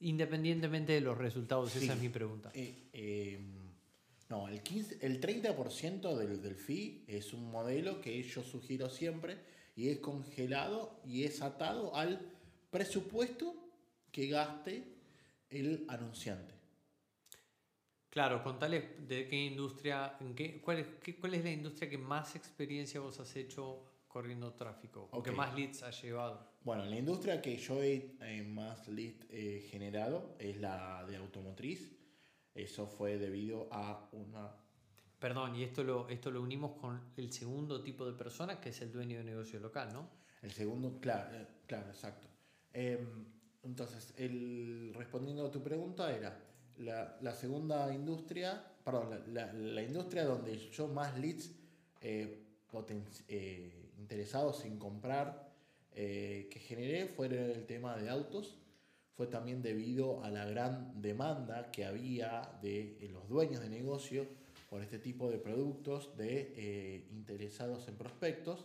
[0.00, 1.84] Independientemente de los resultados, Sí.
[1.84, 2.50] esa es mi pregunta.
[2.54, 3.38] Eh, eh,
[4.30, 9.36] no, el, 15, el 30% del, del fee es un modelo que yo sugiero siempre
[9.76, 12.20] y es congelado y es atado al
[12.70, 13.54] presupuesto
[14.12, 14.84] que gaste
[15.50, 16.54] el anunciante.
[18.10, 21.96] Claro, contale de qué industria, en qué, cuál, es, qué- cuál es la industria que
[21.96, 26.50] más experiencia vos has hecho corriendo tráfico, o que más leads has llevado.
[26.62, 31.96] Bueno, la industria que yo he eh, más lead eh, generado es la de automotriz.
[32.52, 34.56] Eso fue debido a una
[35.20, 38.80] Perdón, y esto lo, esto lo unimos con el segundo tipo de persona, que es
[38.80, 40.08] el dueño de negocio local, ¿no?
[40.42, 42.26] El segundo, claro, eh, claro, exacto.
[42.72, 42.98] Eh,
[43.62, 46.49] entonces, el, respondiendo a tu pregunta era,
[46.80, 51.50] la, la segunda industria, perdón, la, industria donde yo más leads
[52.00, 55.50] eh, poten- eh, interesados en comprar
[55.94, 58.56] eh, que generé fue el tema de autos.
[59.16, 64.26] Fue también debido a la gran demanda que había de los dueños de negocio
[64.70, 68.64] por este tipo de productos de interesados en prospectos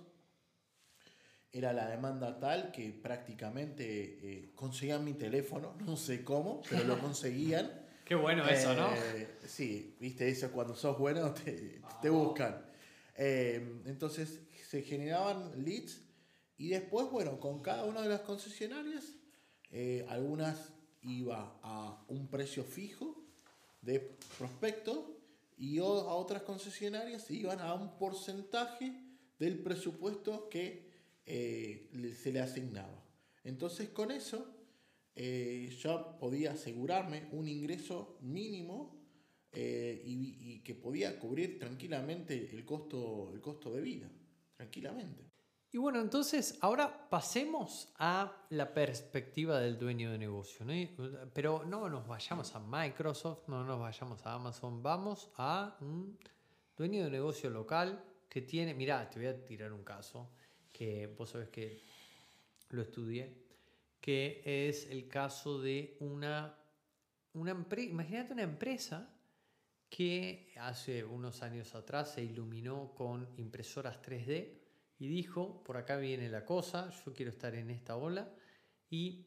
[1.56, 3.84] era la demanda tal que prácticamente
[4.22, 7.85] eh, conseguían mi teléfono, no sé cómo, pero lo conseguían.
[8.06, 8.94] Qué bueno eso, ¿no?
[8.94, 12.64] Eh, sí, viste, eso cuando sos bueno te, te buscan.
[13.18, 16.02] Eh, entonces se generaban leads
[16.58, 19.04] y después, bueno, con cada una de las concesionarias,
[19.72, 23.26] eh, algunas iba a un precio fijo
[23.82, 24.00] de
[24.38, 25.20] prospecto
[25.58, 29.02] y a otras concesionarias iban a un porcentaje
[29.40, 30.92] del presupuesto que
[31.26, 31.90] eh,
[32.22, 33.04] se le asignaba.
[33.44, 34.55] Entonces con eso
[35.16, 38.96] eh, yo podía asegurarme un ingreso mínimo
[39.52, 44.12] eh, y, y que podía cubrir tranquilamente el costo, el costo de vida,
[44.56, 45.26] tranquilamente.
[45.76, 50.66] Y bueno, entonces ahora pasemos a la perspectiva del dueño de negocio.
[50.66, 50.74] ¿no?
[51.34, 56.18] Pero no nos vayamos a Microsoft, no nos vayamos a Amazon, vamos a un
[56.78, 60.32] dueño de negocio local que tiene, mirá, te voy a tirar un caso
[60.72, 61.82] que vos sabés que
[62.70, 63.45] lo estudié,
[64.06, 66.56] que es el caso de una,
[67.34, 69.10] una empresa, imagínate una empresa
[69.90, 74.60] que hace unos años atrás se iluminó con impresoras 3D
[75.00, 78.32] y dijo, por acá viene la cosa, yo quiero estar en esta ola
[78.92, 79.26] y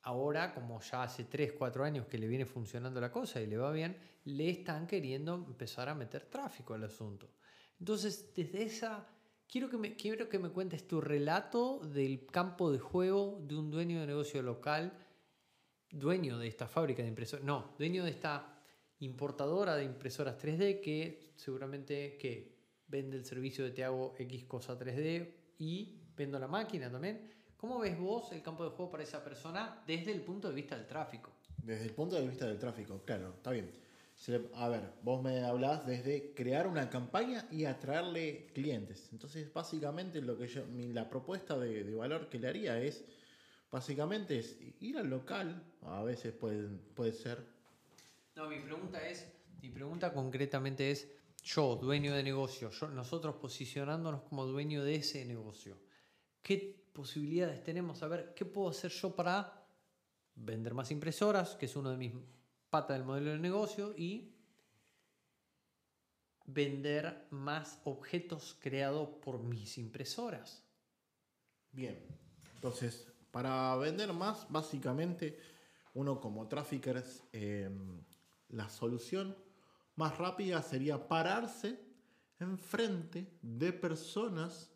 [0.00, 3.58] ahora, como ya hace 3, 4 años que le viene funcionando la cosa y le
[3.58, 3.94] va bien,
[4.24, 7.28] le están queriendo empezar a meter tráfico al asunto.
[7.78, 9.06] Entonces, desde esa,
[9.48, 13.70] quiero que me, quiero que me cuentes tu relato del campo de juego de un
[13.70, 14.92] dueño de negocio local,
[15.90, 18.54] dueño de esta fábrica de impresoras, no, dueño de esta
[19.00, 24.78] importadora de impresoras 3D que seguramente que vende el servicio de te hago X cosa
[24.78, 27.32] 3D y vendo la máquina también.
[27.56, 30.76] ¿Cómo ves vos el campo de juego para esa persona desde el punto de vista
[30.76, 31.32] del tráfico?
[31.56, 33.70] Desde el punto de vista del tráfico, claro, está bien.
[34.54, 39.08] A ver, vos me hablás desde crear una campaña y atraerle clientes.
[39.12, 43.04] Entonces, básicamente, lo que yo, la propuesta de, valor que le haría es,
[43.70, 45.62] básicamente, es ir al local.
[45.82, 47.46] A veces puede, puede ser.
[48.34, 49.26] No, mi pregunta es,
[49.62, 51.08] mi pregunta concretamente es,
[51.44, 55.78] yo, dueño de negocio, nosotros posicionándonos como dueño de ese negocio,
[56.42, 58.02] ¿qué posibilidades tenemos?
[58.02, 59.64] A ver, ¿qué puedo hacer yo para
[60.34, 62.12] vender más impresoras, que es uno de mis
[62.70, 64.34] patas del modelo de negocio, y
[66.46, 70.64] vender más objetos creados por mis impresoras?
[71.72, 71.98] Bien,
[72.54, 75.38] entonces, para vender más, básicamente,
[75.94, 77.70] uno como trafficker, eh,
[78.48, 79.36] la solución
[79.96, 81.78] más rápida sería pararse
[82.40, 84.70] enfrente de personas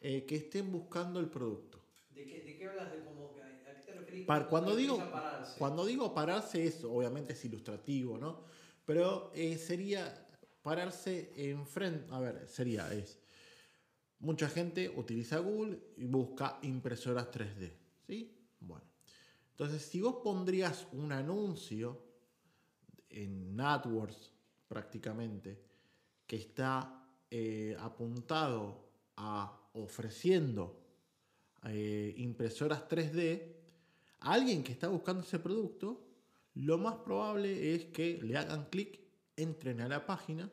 [0.00, 1.84] eh, que estén buscando el producto.
[2.10, 2.53] ¿De qué, de
[4.26, 5.58] cuando, digo, pararse?
[5.58, 8.42] cuando digo pararse es, obviamente es ilustrativo, ¿no?
[8.84, 10.26] Pero eh, sería
[10.62, 13.18] pararse enfrente, a ver, sería, es,
[14.20, 17.72] mucha gente utiliza Google y busca impresoras 3D,
[18.06, 18.34] ¿sí?
[18.60, 18.84] Bueno,
[19.50, 22.02] entonces si vos pondrías un anuncio
[23.10, 24.32] en AdWords
[24.66, 25.62] prácticamente,
[26.26, 30.80] que está eh, apuntado a ofreciendo
[31.66, 33.53] eh, impresoras 3D, a
[34.24, 36.00] alguien que está buscando ese producto,
[36.54, 39.00] lo más probable es que le hagan clic,
[39.36, 40.50] entren a la página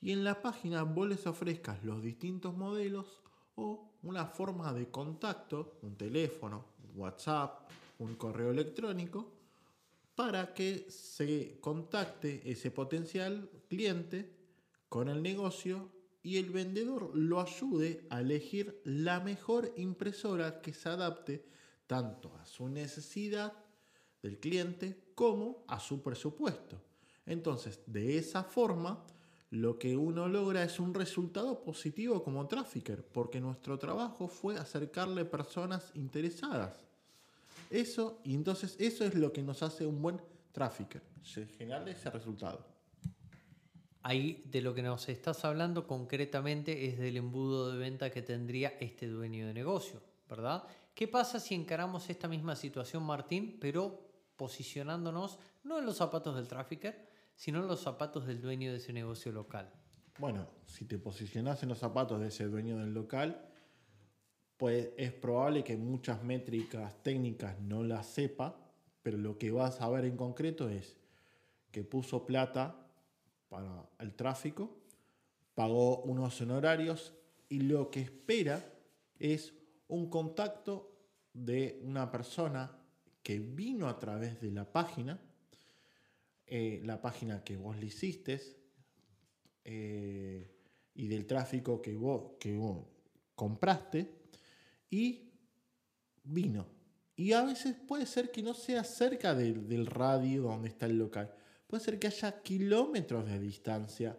[0.00, 3.22] y en la página vos les ofrezcas los distintos modelos
[3.54, 9.32] o una forma de contacto, un teléfono, un WhatsApp, un correo electrónico,
[10.14, 14.30] para que se contacte ese potencial cliente
[14.88, 15.90] con el negocio
[16.22, 21.44] y el vendedor lo ayude a elegir la mejor impresora que se adapte
[21.86, 23.52] tanto a su necesidad
[24.22, 26.80] del cliente como a su presupuesto.
[27.26, 29.04] Entonces, de esa forma,
[29.50, 35.24] lo que uno logra es un resultado positivo como trafficker, porque nuestro trabajo fue acercarle
[35.24, 36.84] personas interesadas.
[37.70, 40.20] Eso, y entonces eso es lo que nos hace un buen
[40.52, 41.02] trafficker,
[41.58, 42.66] generar ese resultado.
[44.02, 48.74] Ahí de lo que nos estás hablando concretamente es del embudo de venta que tendría
[48.80, 50.64] este dueño de negocio, ¿verdad?
[50.94, 54.00] ¿Qué pasa si encaramos esta misma situación, Martín, pero
[54.36, 58.92] posicionándonos no en los zapatos del trafficker, sino en los zapatos del dueño de ese
[58.92, 59.72] negocio local?
[60.18, 63.48] Bueno, si te posicionas en los zapatos de ese dueño del local,
[64.56, 68.56] pues es probable que muchas métricas técnicas no las sepa,
[69.02, 70.96] pero lo que vas a ver en concreto es
[71.72, 72.86] que puso plata
[73.48, 74.78] para el tráfico,
[75.56, 77.14] pagó unos honorarios
[77.48, 78.64] y lo que espera
[79.18, 79.54] es
[79.94, 80.90] un contacto
[81.32, 82.78] de una persona
[83.22, 85.20] que vino a través de la página,
[86.46, 88.40] eh, la página que vos le hiciste
[89.64, 90.50] eh,
[90.94, 92.86] y del tráfico que vos, que vos
[93.34, 94.22] compraste,
[94.90, 95.32] y
[96.22, 96.66] vino.
[97.16, 101.34] Y a veces puede ser que no sea cerca del, radio donde está el local.
[101.66, 104.18] Puede ser que haya kilómetros de distancia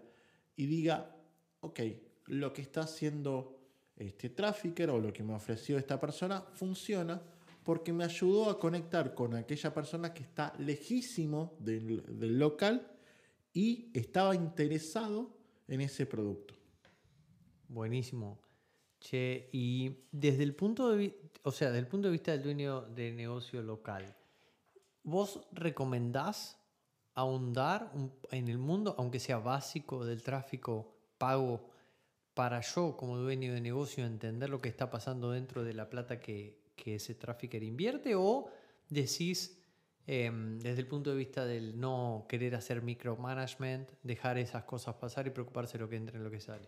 [0.55, 1.15] y diga,
[1.59, 1.79] ok,
[2.27, 3.64] lo que está haciendo
[3.95, 7.21] este trafficker o lo que me ofreció esta persona funciona
[7.63, 12.91] porque me ayudó a conectar con aquella persona que está lejísimo del, del local
[13.53, 15.35] y estaba interesado
[15.67, 16.53] en ese producto.
[17.67, 18.39] Buenísimo.
[18.99, 22.81] Che, y desde el punto de o sea, desde el punto de vista del dueño
[22.81, 24.15] de negocio local,
[25.03, 26.57] ¿vos recomendás
[27.13, 27.91] ahondar
[28.31, 31.69] en el mundo, aunque sea básico del tráfico pago,
[32.35, 36.19] para yo como dueño de negocio entender lo que está pasando dentro de la plata
[36.19, 38.47] que, ese trafficker invierte o
[38.89, 39.57] decís
[40.05, 45.25] em, desde el punto de vista del no querer hacer micromanagement, dejar esas cosas pasar
[45.25, 46.67] y preocuparse de lo que entra y lo que sale?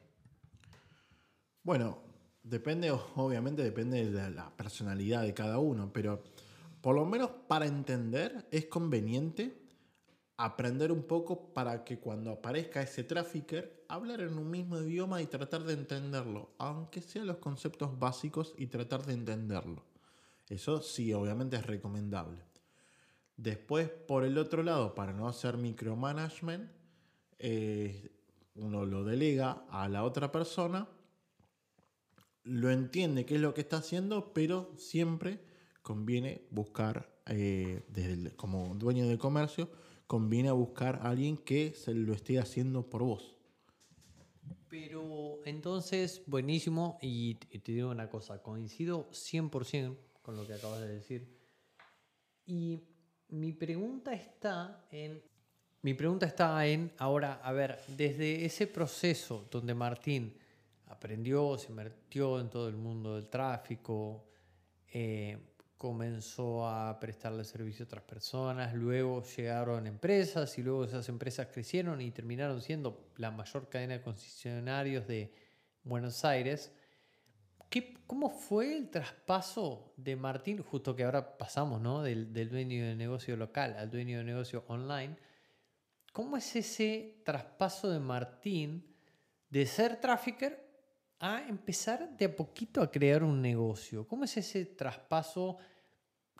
[1.62, 2.00] Bueno,
[2.42, 6.24] depende, obviamente depende de la personalidad de cada uno, pero
[6.82, 9.67] por lo menos para entender es conveniente
[10.38, 15.26] aprender un poco para que cuando aparezca ese trafficker, hablar en un mismo idioma y
[15.26, 19.84] tratar de entenderlo, aunque sean los conceptos básicos y tratar de entenderlo.
[20.48, 22.40] Eso sí, obviamente es recomendable.
[23.36, 26.72] Después, por el otro lado, para no hacer micromanagement,
[27.40, 28.12] eh,
[28.56, 30.88] uno lo delega a la otra persona,
[32.44, 35.40] lo entiende qué es lo que está haciendo, pero siempre
[35.82, 39.70] conviene buscar, eh, desde como dueño de comercio,
[40.08, 43.38] conviene buscar a alguien que se lo esté haciendo por vos.
[44.70, 50.88] Pero entonces, buenísimo, y te digo una cosa, coincido 100% con lo que acabas de
[50.88, 51.38] decir.
[52.46, 52.82] Y
[53.30, 55.22] mi pregunta está en...
[55.82, 60.38] Mi pregunta está en, ahora, a ver, desde ese proceso donde Martín
[60.88, 64.26] aprendió, se metió en todo el mundo del tráfico,
[64.92, 65.38] eh,
[65.78, 72.02] comenzó a prestarle servicio a otras personas, luego llegaron empresas y luego esas empresas crecieron
[72.02, 75.32] y terminaron siendo la mayor cadena de concesionarios de
[75.84, 76.72] Buenos Aires.
[77.70, 82.02] ¿Qué, ¿Cómo fue el traspaso de Martín, justo que ahora pasamos ¿no?
[82.02, 85.18] del, del dueño de negocio local al dueño de negocio online?
[86.12, 88.96] ¿Cómo es ese traspaso de Martín
[89.50, 90.67] de ser trafficker
[91.20, 94.08] a empezar de a poquito a crear un negocio?
[94.08, 95.58] ¿Cómo es ese traspaso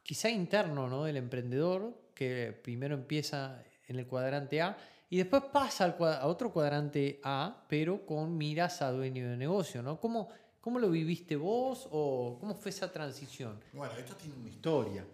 [0.04, 1.04] quizá interno ¿no?
[1.04, 4.78] del emprendedor que primero empieza en el cuadrante A
[5.10, 9.82] y después pasa al a otro cuadrante A, pero con miras a dueño de negocio?
[9.82, 10.00] ¿no?
[10.00, 13.60] ¿Cómo, ¿Cómo lo viviste vos o cómo fue esa transición?
[13.74, 15.06] Bueno, esto tiene una historia.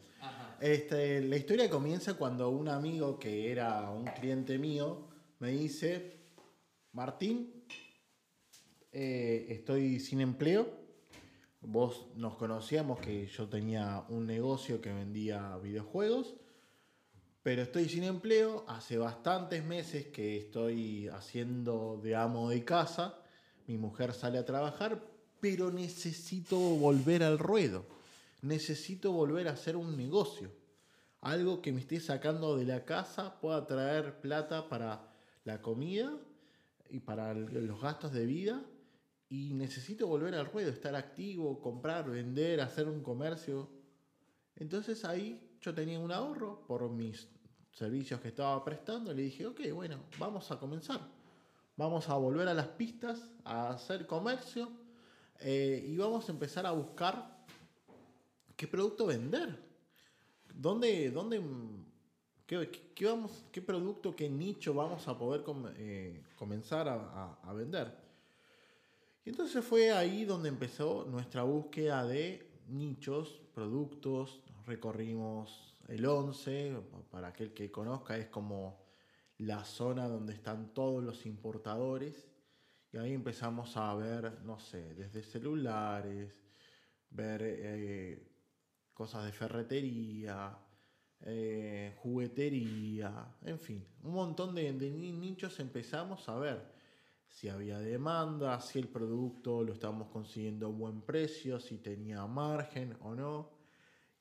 [0.59, 5.09] Este, la historia comienza cuando un amigo que era un cliente mío
[5.39, 6.22] me dice,
[6.93, 7.62] Martín,
[8.94, 10.70] eh, estoy sin empleo.
[11.62, 16.36] Vos nos conocíamos que yo tenía un negocio que vendía videojuegos,
[17.41, 18.66] pero estoy sin empleo.
[18.68, 23.18] Hace bastantes meses que estoy haciendo de amo de casa.
[23.66, 25.02] Mi mujer sale a trabajar,
[25.39, 27.86] pero necesito volver al ruedo.
[28.44, 30.52] Necesito volver a hacer un negocio.
[31.22, 35.08] Algo que me esté sacando de la casa pueda traer plata para
[35.46, 36.14] la comida
[36.91, 38.64] y para los gastos de vida
[39.30, 43.70] y necesito volver al ruedo, estar activo, comprar, vender, hacer un comercio.
[44.56, 47.28] Entonces ahí yo tenía un ahorro por mis
[47.72, 49.14] servicios que estaba prestando.
[49.14, 51.02] Le dije, ok, bueno, vamos a comenzar.
[51.76, 54.72] Vamos a volver a las pistas, a hacer comercio
[55.40, 57.44] eh, y vamos a empezar a buscar
[58.56, 59.58] qué producto vender.
[60.54, 61.42] ¿Dónde, dónde
[62.46, 65.44] qué, qué, vamos, qué producto, qué nicho vamos a poder
[65.78, 68.03] eh, comenzar a, a vender?
[69.26, 76.78] Y entonces fue ahí donde empezó nuestra búsqueda de nichos, productos, recorrimos el 11,
[77.10, 78.84] para aquel que conozca es como
[79.38, 82.28] la zona donde están todos los importadores.
[82.92, 86.38] Y ahí empezamos a ver, no sé, desde celulares,
[87.10, 88.28] ver eh,
[88.94, 90.58] cosas de ferretería,
[91.22, 96.73] eh, juguetería, en fin, un montón de, de nichos empezamos a ver
[97.34, 102.96] si había demanda, si el producto lo estábamos consiguiendo a buen precio, si tenía margen
[103.02, 103.50] o no.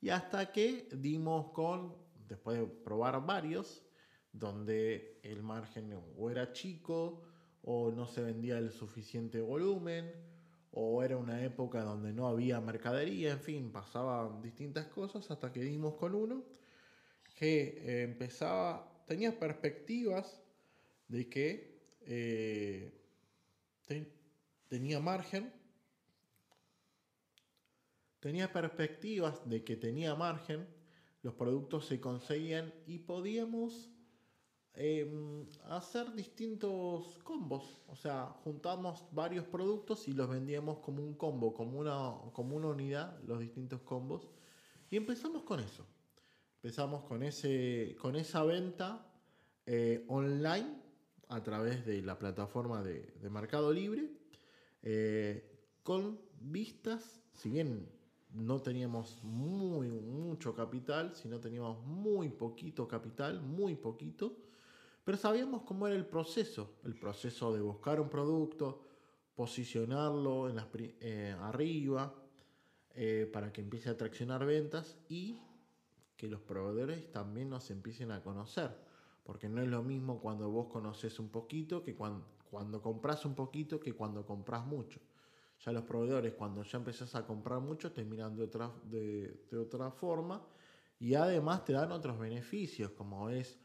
[0.01, 1.95] Y hasta que dimos con,
[2.27, 3.83] después de probar varios,
[4.31, 7.21] donde el margen o era chico
[7.61, 10.11] o no se vendía el suficiente volumen
[10.71, 15.61] o era una época donde no había mercadería, en fin, pasaban distintas cosas hasta que
[15.61, 16.43] dimos con uno
[17.35, 20.41] que eh, empezaba, tenía perspectivas
[21.07, 21.73] de que
[22.07, 23.02] eh,
[24.67, 25.53] tenía margen,
[28.19, 30.67] tenía perspectivas de que tenía margen,
[31.21, 33.89] los productos se conseguían y podíamos
[34.73, 37.81] em, hacer distintos combos.
[37.87, 42.67] O sea, juntamos varios productos y los vendíamos como un combo, como una, como una
[42.67, 44.29] unidad, los distintos combos.
[44.89, 45.85] Y empezamos con eso.
[46.61, 49.05] Empezamos con, ese, con esa venta
[49.65, 50.82] eh, online
[51.29, 54.09] a través de la plataforma de, Mercado Libre,
[54.81, 55.49] eh,
[55.83, 57.89] con vistas, si bien
[58.33, 64.37] no teníamos muy, mucho capital, si no teníamos muy poquito capital, muy poquito,
[65.03, 68.81] pero sabíamos cómo era el proceso, el proceso de buscar un producto,
[69.35, 72.13] posicionarlo en las eh, arriba
[72.95, 75.39] eh, para que empiece a traccionar ventas y
[76.15, 78.71] que los proveedores también nos empiecen a conocer.
[79.23, 83.35] Porque no es lo mismo cuando vos conoces un poquito que cuando, cuando compras un
[83.35, 84.99] poquito que cuando compras mucho.
[85.65, 89.57] Ya los proveedores cuando ya empezás a comprar mucho te miran de otra, de, de
[89.57, 90.45] otra forma
[90.99, 93.57] y además te dan otros beneficios como es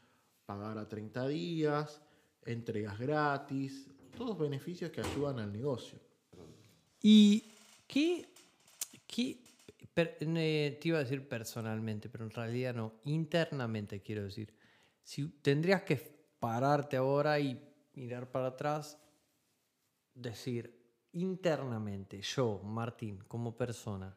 [0.45, 2.01] pagar a 30 días,
[2.45, 3.87] entregas gratis,
[4.17, 5.99] todos beneficios que ayudan al negocio.
[7.01, 7.43] ¿Y
[7.87, 8.29] qué,
[9.07, 9.37] qué
[9.93, 14.53] per- eh, te iba a decir personalmente, pero en realidad no, internamente quiero decir.
[15.03, 15.97] Si tendrías que
[16.39, 17.59] pararte ahora y
[17.93, 18.97] mirar para atrás,
[20.13, 20.77] decir
[21.13, 24.15] internamente, yo, Martín, como persona,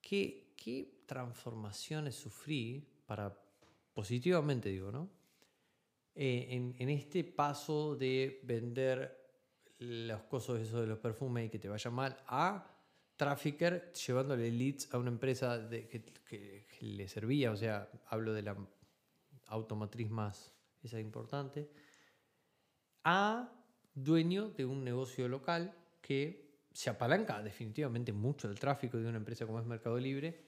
[0.00, 3.36] ¿qué, qué transformaciones sufrí para,
[3.92, 5.10] positivamente digo, ¿no?
[6.14, 9.16] Eh, en, en este paso de vender
[9.78, 12.66] los cosas de los perfumes y que te vaya mal a
[13.16, 18.42] trafficker llevándole leads a una empresa que, que- que le servía, o sea, hablo de
[18.42, 18.56] la
[19.50, 21.70] automatriz más, esa importante,
[23.04, 23.52] a
[23.94, 29.46] dueño de un negocio local que se apalanca definitivamente mucho del tráfico de una empresa
[29.46, 30.44] como es Mercado Libre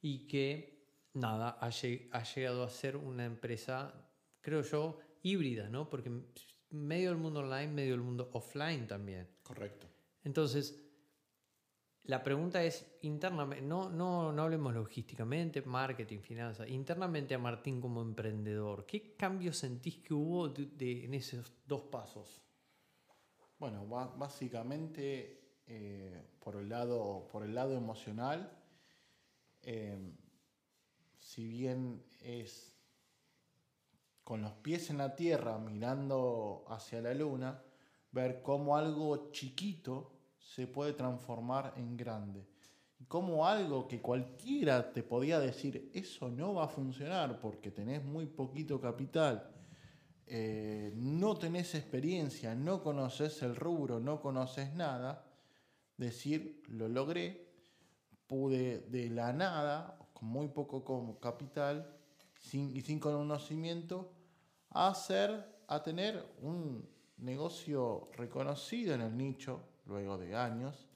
[0.00, 3.92] y que, nada, ha llegado a ser una empresa,
[4.40, 5.88] creo yo, híbrida, ¿no?
[5.88, 6.10] Porque
[6.70, 9.28] medio del mundo online, medio del mundo offline también.
[9.42, 9.88] Correcto.
[10.22, 10.83] Entonces,
[12.04, 18.02] la pregunta es internamente, no, no, no hablemos logísticamente, marketing, finanzas, internamente a Martín como
[18.02, 22.42] emprendedor, ¿qué cambios sentís que hubo de- en esos dos pasos?
[23.58, 28.52] Bueno, básicamente eh, por, el lado, por el lado emocional,
[29.62, 29.96] eh,
[31.18, 32.76] si bien es
[34.22, 37.62] con los pies en la tierra mirando hacia la luna,
[38.10, 40.13] ver cómo algo chiquito
[40.44, 42.46] se puede transformar en grande.
[43.00, 48.04] Y cómo algo que cualquiera te podía decir, eso no va a funcionar porque tenés
[48.04, 49.50] muy poquito capital,
[50.26, 55.26] eh, no tenés experiencia, no conoces el rubro, no conoces nada,
[55.96, 57.48] decir, lo logré,
[58.26, 61.96] pude de la nada, con muy poco como capital
[62.52, 64.12] y sin conocimiento,
[64.70, 66.88] hacer, a tener un
[67.18, 70.88] negocio reconocido en el nicho, luego de años,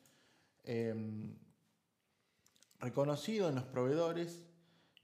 [0.64, 1.34] em,
[2.80, 4.42] reconocido en los proveedores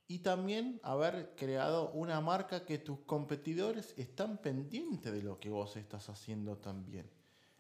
[0.07, 5.77] y también haber creado una marca que tus competidores están pendientes de lo que vos
[5.77, 7.09] estás haciendo también.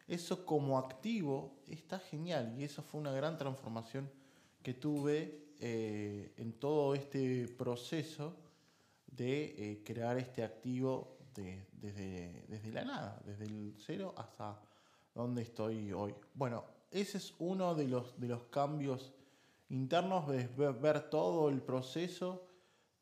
[0.07, 4.11] Eso como activo está genial y eso fue una gran transformación
[4.63, 8.37] que tuve eh, en todo este proceso
[9.07, 14.61] de eh, crear este activo de- desde, desde la nada, desde el cero hasta
[15.15, 16.15] donde estoy hoy.
[16.35, 19.13] Bueno, ese es uno de los, de los cambios
[19.69, 22.47] internos, ver, ver todo el proceso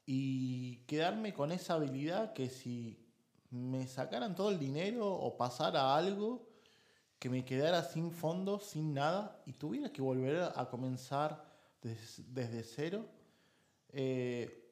[0.06, 2.98] y quedarme con esa habilidad que si
[3.50, 6.48] me sacaran todo el dinero o pasara algo,
[7.18, 11.44] que me quedara sin fondos, sin nada, y tuviera que volver a comenzar
[11.80, 13.04] des- desde cero,
[13.92, 14.70] eh,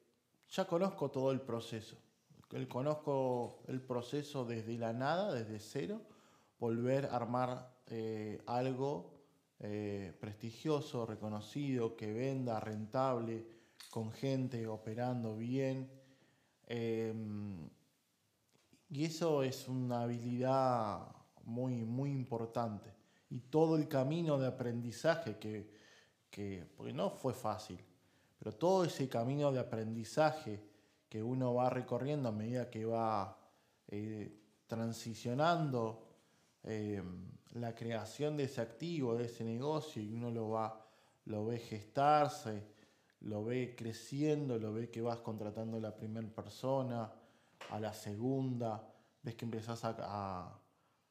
[0.49, 1.95] ya conozco todo el proceso.
[2.51, 6.01] El- Conozco el proceso desde la nada, desde cero,
[6.61, 9.11] volver a armar eh, algo
[9.59, 13.47] eh, prestigioso, reconocido, que venda, rentable,
[13.89, 15.89] con gente operando bien.
[16.67, 17.67] Em,
[18.89, 21.07] y eso es una habilidad
[21.45, 22.93] muy, muy importante.
[23.31, 25.67] Y todo el camino de aprendizaje que,
[26.29, 27.79] que, porque no fue fácil,
[28.37, 30.61] pero todo ese camino de aprendizaje
[31.09, 33.35] que uno va recorriendo a medida que va
[33.87, 34.37] eh,
[34.67, 36.10] transicionando
[36.63, 37.01] eh,
[37.53, 40.85] la creación de ese activo, de ese negocio, y uno lo va,
[41.25, 42.63] lo ve gestarse,
[43.21, 47.11] lo ve creciendo, lo ve que vas contratando a la primera persona,
[47.69, 48.87] a la segunda,
[49.21, 50.59] ves que empezás a,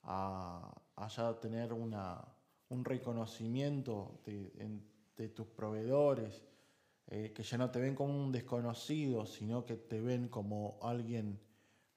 [0.03, 2.21] a, ya tener una,
[2.69, 4.53] un reconocimiento de,
[5.17, 6.43] de tus proveedores,
[7.07, 11.41] eh, que ya no te ven como un desconocido, sino que te ven como alguien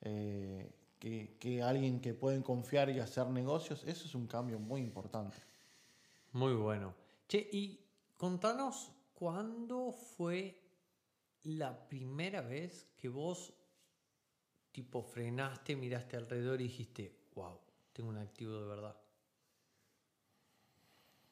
[0.02, 0.72] eh,
[1.04, 5.36] que, que alguien que pueden confiar y hacer negocios, eso es un cambio muy importante.
[6.32, 6.96] Muy bueno.
[7.28, 7.78] Che, y
[8.16, 10.58] contanos cuándo fue
[11.44, 13.54] la primera vez que vos,
[14.72, 17.60] tipo, frenaste, miraste alrededor y dijiste, wow,
[17.92, 18.96] tengo un activo de verdad.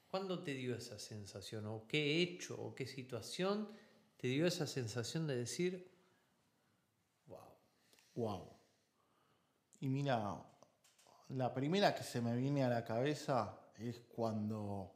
[0.09, 1.65] ¿Cuándo te dio esa sensación?
[1.67, 3.69] ¿O qué hecho o qué situación
[4.17, 5.89] te dio esa sensación de decir,
[7.27, 7.39] wow?
[8.15, 8.60] Wow.
[9.81, 10.39] Y mira,
[11.29, 14.93] la primera que se me viene a la cabeza es cuando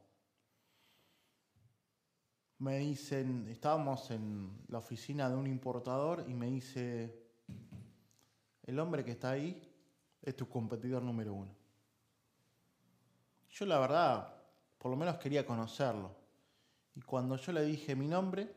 [2.60, 7.20] me dicen, estábamos en la oficina de un importador y me dice,
[8.62, 9.60] el hombre que está ahí
[10.22, 11.56] es tu competidor número uno.
[13.50, 14.36] Yo la verdad,
[14.78, 16.16] por lo menos quería conocerlo.
[16.94, 18.56] Y cuando yo le dije mi nombre,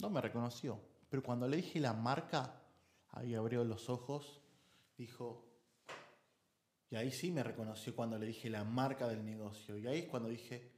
[0.00, 0.80] no me reconoció.
[1.10, 2.62] Pero cuando le dije la marca,
[3.10, 4.40] ahí abrió los ojos,
[4.96, 5.53] dijo,
[6.94, 9.76] y ahí sí me reconoció cuando le dije la marca del negocio.
[9.76, 10.70] Y ahí es cuando dije,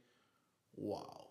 [0.77, 1.27] wow,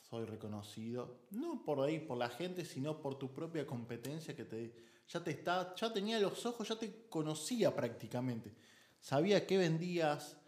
[0.00, 1.26] soy reconocido.
[1.32, 4.74] No por ahí, por la gente, sino por tu propia competencia que te,
[5.06, 8.54] ya te está, ya tenía los ojos, ya te conocía prácticamente.
[8.98, 10.38] Sabía qué vendías,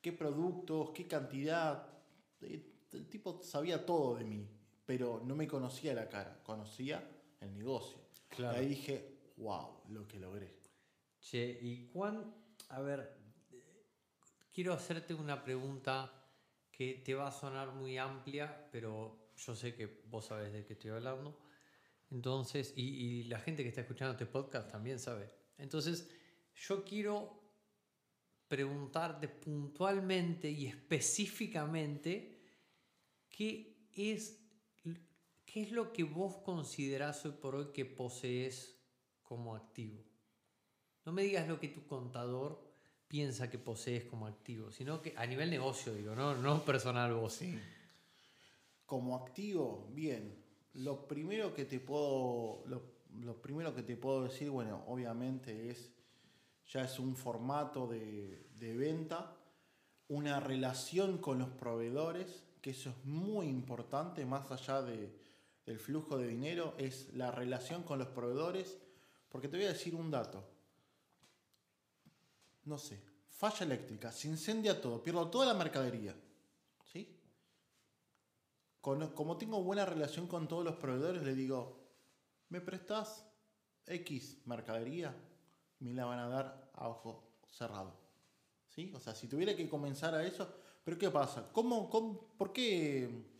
[0.00, 1.84] qué productos, qué cantidad.
[2.40, 4.48] El tipo sabía todo de mí,
[4.86, 7.10] pero no me conocía la cara, conocía
[7.40, 7.98] el negocio.
[8.38, 10.63] Y ahí dije, wow, lo que logré.
[11.24, 12.34] Che, y Juan,
[12.68, 13.16] a ver,
[14.52, 16.12] quiero hacerte una pregunta
[16.70, 20.74] que te va a sonar muy amplia, pero yo sé que vos sabes de qué
[20.74, 21.40] estoy hablando.
[22.10, 25.32] Entonces, y, y la gente que está escuchando este podcast también sabe.
[25.56, 26.10] Entonces,
[26.54, 27.42] yo quiero
[28.46, 32.38] preguntarte puntualmente y específicamente
[33.30, 34.46] qué es,
[35.46, 38.78] qué es lo que vos considerás hoy por hoy que posees
[39.22, 40.13] como activo.
[41.04, 42.58] No me digas lo que tu contador
[43.08, 47.34] piensa que posees como activo, sino que a nivel negocio, digo, no, no personal vos.
[47.34, 47.58] Sí.
[48.86, 50.42] Como activo, bien.
[50.74, 52.64] Lo primero que te puedo,
[53.42, 55.92] primero que te puedo decir, bueno, obviamente es,
[56.70, 59.36] ya es un formato de, de venta,
[60.08, 65.14] una relación con los proveedores, que eso es muy importante, más allá de,
[65.66, 68.78] del flujo de dinero, es la relación con los proveedores,
[69.28, 70.53] porque te voy a decir un dato
[72.64, 76.14] no sé, falla eléctrica, se incendia todo, pierdo toda la mercadería.
[76.92, 77.20] ¿Sí?
[78.80, 81.78] Como tengo buena relación con todos los proveedores, le digo,
[82.48, 83.26] ¿me prestas
[83.86, 85.14] X mercadería?
[85.80, 87.96] Me la van a dar a ojo cerrado.
[88.68, 88.92] ¿Sí?
[88.94, 90.48] O sea, si tuviera que comenzar a eso,
[90.84, 91.50] pero ¿qué pasa?
[91.52, 93.33] ¿Cómo, cómo por qué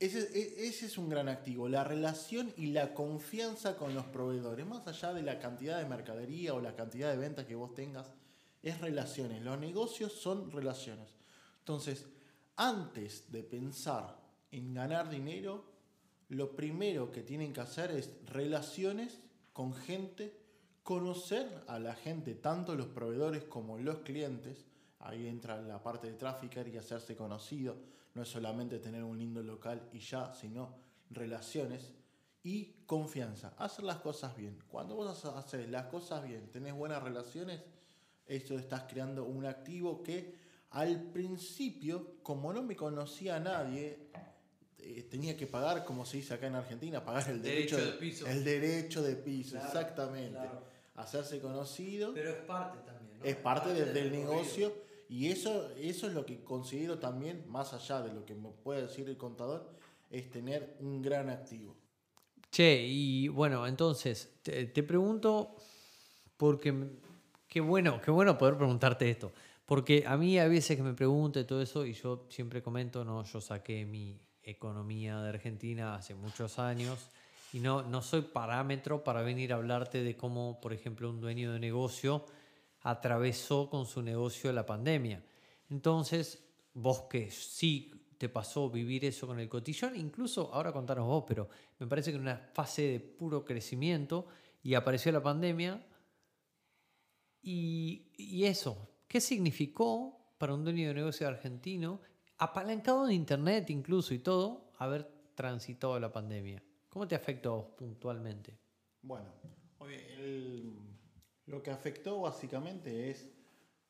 [0.00, 4.66] ese, e, ese, es un gran activo, la relación y la confianza con los proveedores,
[4.66, 8.10] más allá de la cantidad de mercadería o la cantidad de ventas que vos tengas,
[8.62, 9.42] es relaciones.
[9.42, 11.10] Los negocios son relaciones.
[11.58, 12.06] Entonces,
[12.56, 14.18] antes de pensar
[14.50, 15.64] en ganar dinero,
[16.30, 19.18] lo primero que tienen que hacer es relaciones
[19.52, 20.34] con gente,
[20.82, 24.64] conocer a la gente, tanto los proveedores como los clientes.
[25.00, 27.76] Ahí entra la parte de tráfico y hacerse conocido
[28.14, 30.76] no es solamente tener un lindo local y ya, sino
[31.10, 31.92] relaciones
[32.42, 33.54] y confianza.
[33.58, 34.58] Hacer las cosas bien.
[34.68, 37.60] Cuando vos haces las cosas bien, tenés buenas relaciones,
[38.26, 40.34] esto estás creando un activo que
[40.70, 44.10] al principio, como no me conocía a nadie,
[44.78, 48.26] eh, tenía que pagar, como se dice acá en Argentina, pagar el derecho, de piso.
[48.26, 50.48] El derecho de piso, exactamente.
[50.94, 52.14] Hacerse conocido.
[52.14, 53.20] Pero es parte también.
[53.22, 54.72] Es parte, del, negocio
[55.10, 58.82] y eso, eso es lo que considero también, más allá de lo que me puede
[58.82, 59.68] decir el contador,
[60.08, 61.74] es tener un gran activo.
[62.48, 65.56] Che, y bueno, entonces, te, pregunto,
[66.36, 66.72] porque
[67.48, 69.32] qué bueno, qué bueno poder preguntarte esto.
[69.66, 73.24] Porque a mí a veces que me pregunte todo eso, y yo siempre comento, no,
[73.24, 77.08] yo saqué mi economía de Argentina hace muchos años,
[77.52, 81.52] y no, no soy parámetro para venir a hablarte de cómo, por ejemplo, un dueño
[81.52, 82.26] de negocio
[82.82, 85.22] atravesó con su negocio la pandemia.
[85.68, 91.24] Entonces, vos que sí te pasó vivir eso con el cotillón, incluso ahora contanos vos,
[91.26, 94.26] pero me parece que en una fase de puro crecimiento
[94.62, 95.82] y apareció la pandemia.
[97.42, 102.02] Y, eso, ¿qué significó para un dueño de negocio argentino,
[102.36, 106.62] apalancado en internet incluso y todo, haber transitado la pandemia?
[106.90, 108.58] ¿Cómo te afectó puntualmente?
[109.00, 109.32] Bueno,
[109.88, 110.76] el,
[111.50, 113.28] lo que afectó básicamente es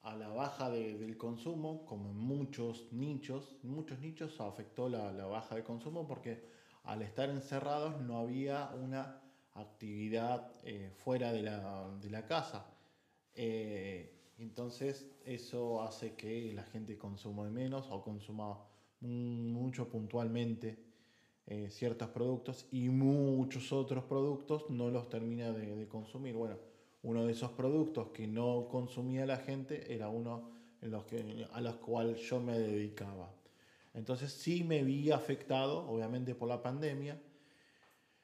[0.02, 5.54] a la baja del consumo, como en muchos nichos, en muchos nichos afectó la, baja
[5.56, 6.42] de consumo porque
[6.84, 9.20] al estar encerrados no había una
[9.52, 12.66] actividad eh, fuera de la, casa.
[13.34, 18.58] Eh, entonces eso hace que la gente consuma menos o consuma
[19.00, 20.82] mucho puntualmente
[21.46, 26.34] eh, ciertos productos y muchos otros productos no los termina de, de consumir.
[26.34, 26.69] Bueno,
[27.03, 31.61] uno de esos productos que no consumía la gente era uno en los que, a
[31.61, 33.32] los cuales yo me dedicaba.
[33.94, 37.20] Entonces sí me vi afectado, obviamente por la pandemia.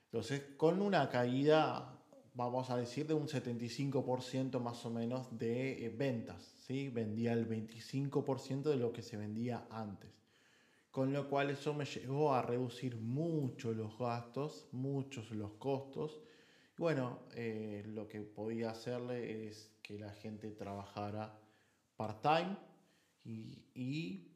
[0.05, 2.01] Entonces con una caída,
[2.35, 6.55] vamos a decir, de un 75% más o menos de eh, ventas.
[6.67, 6.89] ¿sí?
[6.89, 10.11] vendía el 25% de lo que se vendía antes.
[10.91, 16.23] Con lo cual eso me llegó a reducir mucho los gastos, muchos los costos.
[16.79, 21.41] Bueno, eh, lo que podía hacerle es que la gente trabajara
[21.97, 22.55] part-time
[23.25, 24.31] y,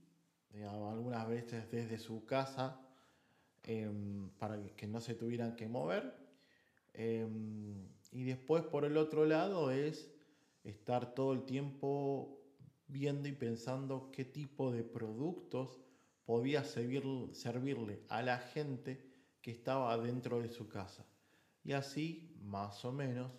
[0.71, 2.81] algunas veces desde su casa
[3.63, 6.15] em, para que no se tuvieran que mover.
[6.95, 10.11] Em, y después por el otro lado es
[10.65, 12.41] estar todo el tiempo
[12.89, 15.79] viendo y pensando qué tipo de productos
[16.25, 19.07] podía servirle a la gente
[19.43, 21.07] que estaba dentro de su casa.
[21.65, 23.31] Y así, más o menos,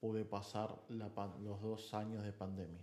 [0.00, 2.80] pude pasar los dos años de pandemia.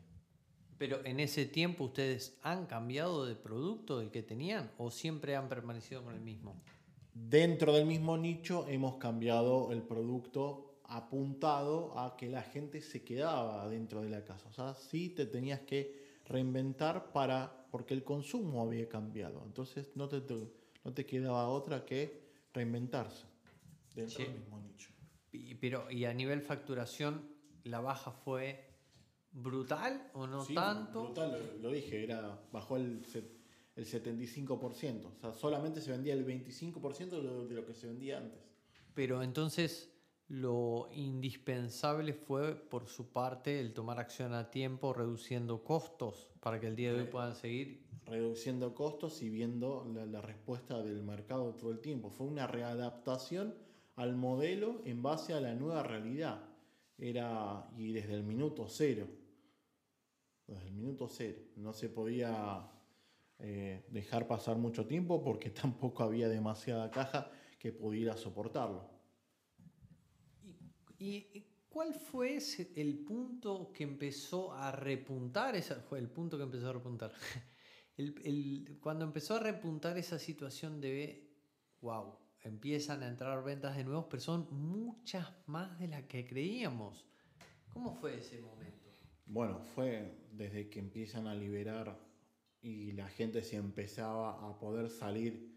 [0.78, 5.50] Pero en ese tiempo ustedes han cambiado de producto del que tenían o siempre han
[5.50, 6.56] permanecido con el mismo?
[7.14, 13.68] Dentro del mismo nicho hemos cambiado el producto apuntado a que la gente se quedaba
[13.68, 14.48] dentro de la casa.
[14.48, 19.44] O sea, sí te tenías que reinventar para porque el consumo había cambiado.
[19.46, 20.22] Entonces no te,
[20.86, 22.22] no te quedaba otra que
[22.54, 23.28] reinventarse
[24.00, 24.92] dentro del mismo nicho.
[25.32, 27.30] Y, pero, y a nivel facturación,
[27.64, 28.70] la baja fue
[29.32, 31.06] brutal o no tanto?
[31.06, 33.06] Brutal, lo, dije, era bajó el,
[33.76, 35.06] el 75%.
[35.06, 38.40] O sea, solamente se vendía el 25% de lo, de lo que se vendía antes.
[38.94, 39.94] Pero entonces
[40.28, 46.68] lo indispensable fue por su parte el tomar acción a tiempo, reduciendo costos para que
[46.68, 47.88] el día de hoy puedan seguir.
[48.06, 52.10] Reduciendo costos y viendo la, la respuesta del mercado todo el tiempo.
[52.10, 53.56] Fue una readaptación
[54.00, 56.42] al modelo en base a la nueva realidad.
[56.98, 59.08] Era, y desde el minuto cero,
[60.48, 62.66] desde el minuto cero, no se podía
[63.40, 67.30] eh, dejar pasar mucho tiempo porque tampoco había demasiada caja
[67.60, 68.90] que pudiera soportarlo.
[70.98, 72.40] ¿Y, cuál fue
[72.76, 75.58] el punto que empezó a repuntar?
[75.58, 77.12] Esa, fue el punto que empezó a repuntar.
[77.98, 81.30] El, cuando empezó a repuntar esa situación de,
[81.82, 87.06] wow, empiezan a entrar ventas de nuevos, pero son muchas más de las que creíamos.
[87.74, 88.90] ¿Cómo fue ese momento?
[89.26, 92.00] Bueno, fue desde que empiezan a liberar
[92.62, 95.50] y la gente se empezaba a poder salir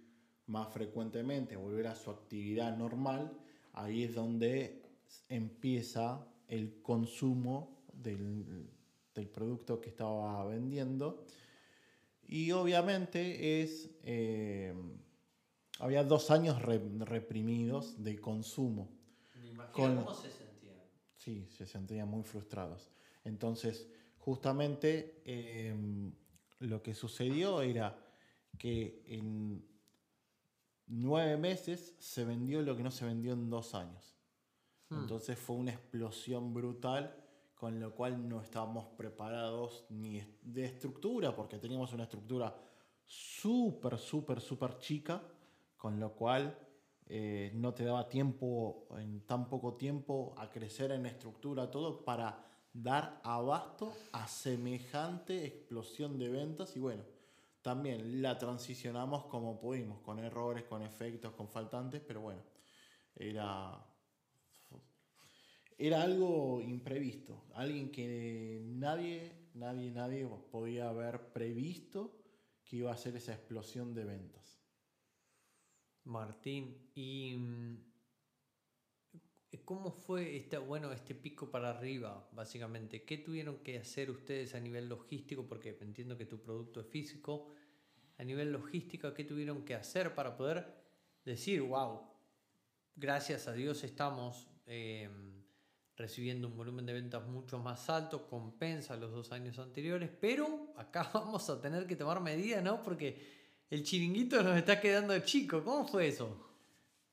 [0.46, 3.32] más frecuentemente, volver a su actividad normal,
[3.72, 4.82] ahí es donde
[5.28, 8.68] empieza el consumo del,
[9.14, 11.24] del producto que estaba vendiendo.
[12.26, 13.90] Y obviamente es...
[14.02, 14.74] Eh,
[15.82, 18.88] había dos años reprimidos de consumo.
[19.72, 20.76] ¿Cómo se sentían?
[21.16, 22.88] Sí, se sentían muy frustrados.
[23.24, 26.12] Entonces, justamente em,
[26.60, 27.98] lo que sucedió era
[28.56, 29.66] que en
[30.86, 34.16] nueve meses se vendió lo que no se vendió en dos años.
[34.88, 35.00] Hmm.
[35.00, 37.12] Entonces fue una explosión brutal
[37.56, 42.56] con lo cual no estábamos preparados ni de estructura, porque teníamos una estructura
[43.04, 45.20] súper, súper, súper chica
[45.82, 46.56] con lo cual
[47.08, 52.46] eh, no te daba tiempo, en tan poco tiempo, a crecer en estructura, todo para
[52.72, 57.02] dar abasto a semejante explosión de ventas y bueno,
[57.62, 62.42] también la transicionamos como pudimos, con errores, con efectos, con faltantes, pero bueno,
[63.16, 63.84] era,
[65.76, 72.22] era algo imprevisto, alguien que nadie, nadie, nadie podía haber previsto
[72.64, 74.41] que iba a ser esa explosión de ventas.
[76.04, 77.76] Martín, ¿y mm,
[79.64, 83.04] cómo fue este, bueno, este pico para arriba, básicamente?
[83.04, 85.46] ¿Qué tuvieron que hacer ustedes a nivel logístico?
[85.46, 87.48] Porque entiendo que tu producto es físico.
[88.18, 90.66] A nivel logístico, ¿qué tuvieron que hacer para poder
[91.24, 92.00] decir, wow,
[92.96, 95.42] gracias a Dios estamos em,
[95.96, 101.10] recibiendo un volumen de ventas mucho más alto, compensa los dos años anteriores, pero acá
[101.14, 102.82] vamos a tener que tomar medidas, ¿no?
[102.82, 103.41] Porque
[103.72, 105.64] el chiringuito nos está quedando chico.
[105.64, 106.28] ¿Cómo fue eso?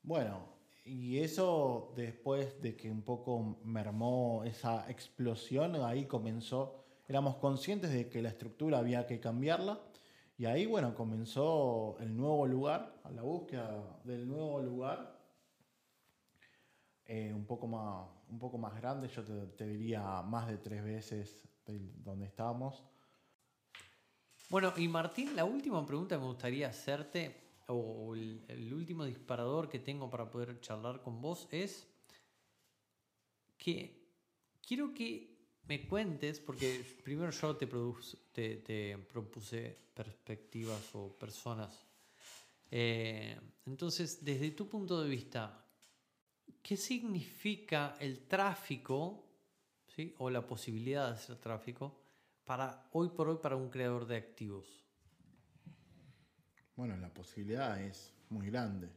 [0.02, 0.44] Bueno,
[0.84, 8.10] y eso después de que un poco mermó esa explosión, ahí comenzó, éramos conscientes de
[8.10, 9.80] que la estructura había que cambiarla.
[10.36, 15.18] Y ahí, bueno, comenzó el nuevo lugar, la búsqueda del nuevo lugar,
[17.06, 21.48] eh, un, poco más, un poco más grande, yo te, diría más de tres veces
[21.64, 22.84] de donde estábamos.
[24.50, 27.36] Bueno, y Martín, la última pregunta que me gustaría hacerte,
[27.68, 31.86] o el, último disparador que tengo para poder charlar con vos es
[33.56, 34.08] que
[34.60, 35.38] quiero que
[35.68, 41.86] me cuentes, porque primero yo te, propuse perspectivas o personas.
[42.72, 45.64] Eh, entonces, desde tu punto de vista,
[46.60, 49.28] ¿qué significa el tráfico
[49.94, 50.12] ¿sí?
[50.18, 51.99] o la posibilidad de hacer tráfico
[52.50, 54.66] para hoy por hoy para un creador de activos?
[56.74, 58.88] Bueno, la posibilidad es muy grande.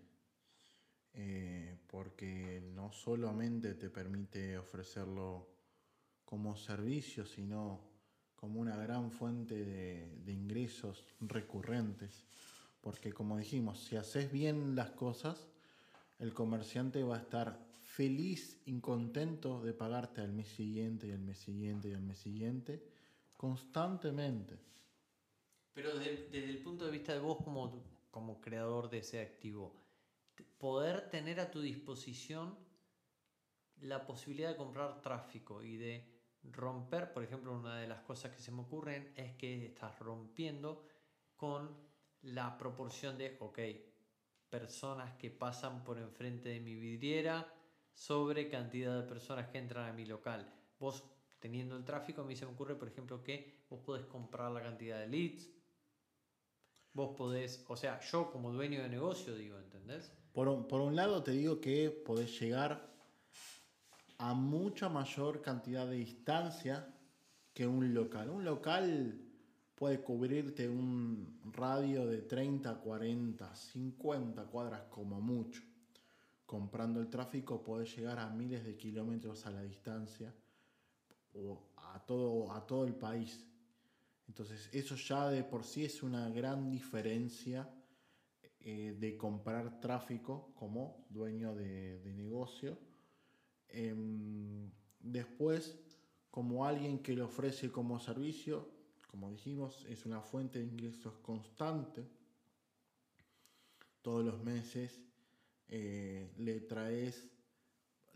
[1.13, 5.47] Eh, porque no solamente te permite ofrecerlo
[6.25, 7.81] como servicio, sino
[8.35, 12.25] como una gran fuente de, ingresos recurrentes.
[12.81, 15.47] Porque como dijimos, si haces bien las cosas,
[16.17, 21.21] el comerciante va a estar feliz y contento de pagarte al mes siguiente y al
[21.21, 22.92] mes siguiente y al mes siguiente
[23.43, 24.57] constantemente.
[25.73, 29.75] Pero desde, el punto de vista de vos como, como creador de ese activo,
[30.57, 32.57] poder tener a tu disposición
[33.81, 36.09] la posibilidad de comprar tráfico y de
[36.53, 40.87] romper, por ejemplo, una de las cosas que se me ocurren es que estás rompiendo
[41.35, 41.75] con
[42.21, 43.59] la proporción de, ok,
[44.49, 47.53] personas que pasan por enfrente de mi vidriera
[47.91, 50.49] sobre cantidad de personas que entran a mi local.
[50.79, 51.03] Vos
[51.43, 54.61] teniendo el tráfico, a mí se me ocurre, por ejemplo, que vos podés comprar la
[54.61, 55.49] cantidad de leads.
[56.93, 60.09] Vos podés, o sea, yo como dueño de negocio, digo, ¿entendés?
[60.31, 62.89] Por un, lado te digo que podés llegar
[64.19, 66.95] a mucha mayor cantidad de distancia
[67.53, 68.29] que un local.
[68.29, 69.19] Un local
[69.75, 75.61] puede cubrirte un radio de 30, 40, 50 cuadras como mucho.
[76.45, 80.33] Comprando el tráfico podés llegar a miles de kilómetros a la distancia
[81.33, 83.45] o a todo, a todo el país.
[84.27, 87.69] Entonces eso ya de por sí es una gran diferencia
[88.59, 92.77] eh, de comprar tráfico como dueño de, negocio.
[93.67, 94.71] Em,
[95.01, 95.77] después,
[96.31, 98.69] como alguien que le ofrece como servicio,
[99.07, 102.07] como dijimos, es una fuente de ingresos constante.
[104.01, 104.99] Todos los meses
[105.67, 107.29] eh, le traes,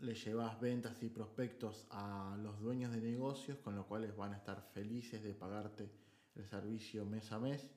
[0.00, 4.36] le llevas ventas y prospectos a los dueños de negocios, con lo cuales van a
[4.36, 5.90] estar felices de pagarte
[6.36, 7.68] el servicio mes a mes.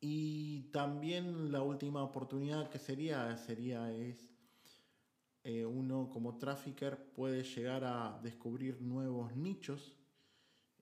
[0.00, 4.30] Y también la última oportunidad que sería, sería es
[5.44, 9.94] eh, uno como trafficker puede llegar a descubrir nuevos nichos,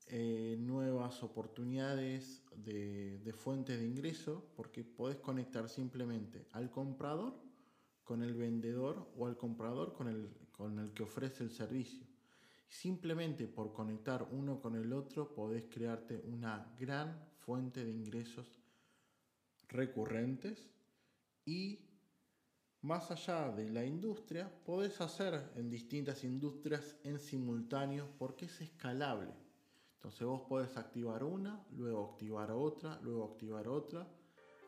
[0.09, 7.46] eh, nuevas oportunidades de, de fuentes de ingreso, porque puedes conectar simplemente al comprador
[8.07, 12.07] con el vendedor o al comprador con el, con el que ofrece el servicio.
[12.69, 18.47] Simplemente por conectar uno con el otro podés crearte una gran fuente de ingresos
[19.69, 20.71] recurrentes
[21.45, 21.81] y
[22.83, 29.33] más allá de la industria, podés hacer en distintas industrias en simultáneo porque es escalable.
[29.97, 34.07] Entonces vos podés activar una, luego activar otra, luego activar otra,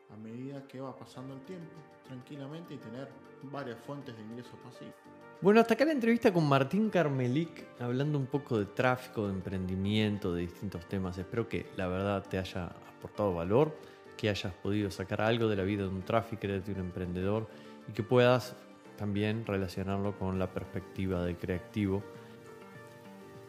[0.09, 3.07] a medida que va pasando el tiempo, tranquilamente y tener
[3.43, 4.93] varias fuentes de ingresos pasivos.
[5.41, 10.33] Bueno, hasta acá la entrevista con Martín Carmelic, hablando un poco de tráfico, de emprendimiento,
[10.33, 11.17] de distintos temas.
[11.17, 13.73] Espero que la verdad te haya aportado valor
[14.19, 17.47] que hayas podido sacar algo de la vida de un trafficker, de un emprendedor
[17.87, 18.53] y que puedas
[18.97, 22.03] también relacionarlo con la perspectiva del creativo.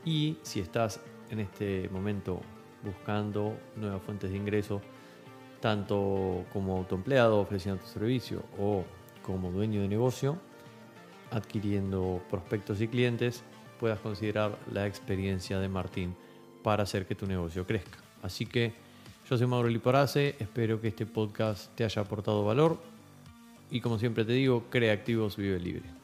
[0.04, 2.40] Y si estás en este momento
[2.84, 4.80] buscando nuevas fuentes de ingreso,
[5.58, 8.84] tanto como autoempleado ofreciendo tu servicio o
[9.22, 10.38] como dueño de negocio,
[11.30, 13.42] adquiriendo prospectos y clientes,
[13.78, 16.14] puedas considerar la experiencia de Martín
[16.62, 17.98] para hacer que tu negocio crezca.
[18.22, 18.72] Así que
[19.28, 22.78] yo soy Mauro Liporace, espero que este podcast te haya aportado valor
[23.70, 25.99] y como siempre te digo, crea activos, vive libre.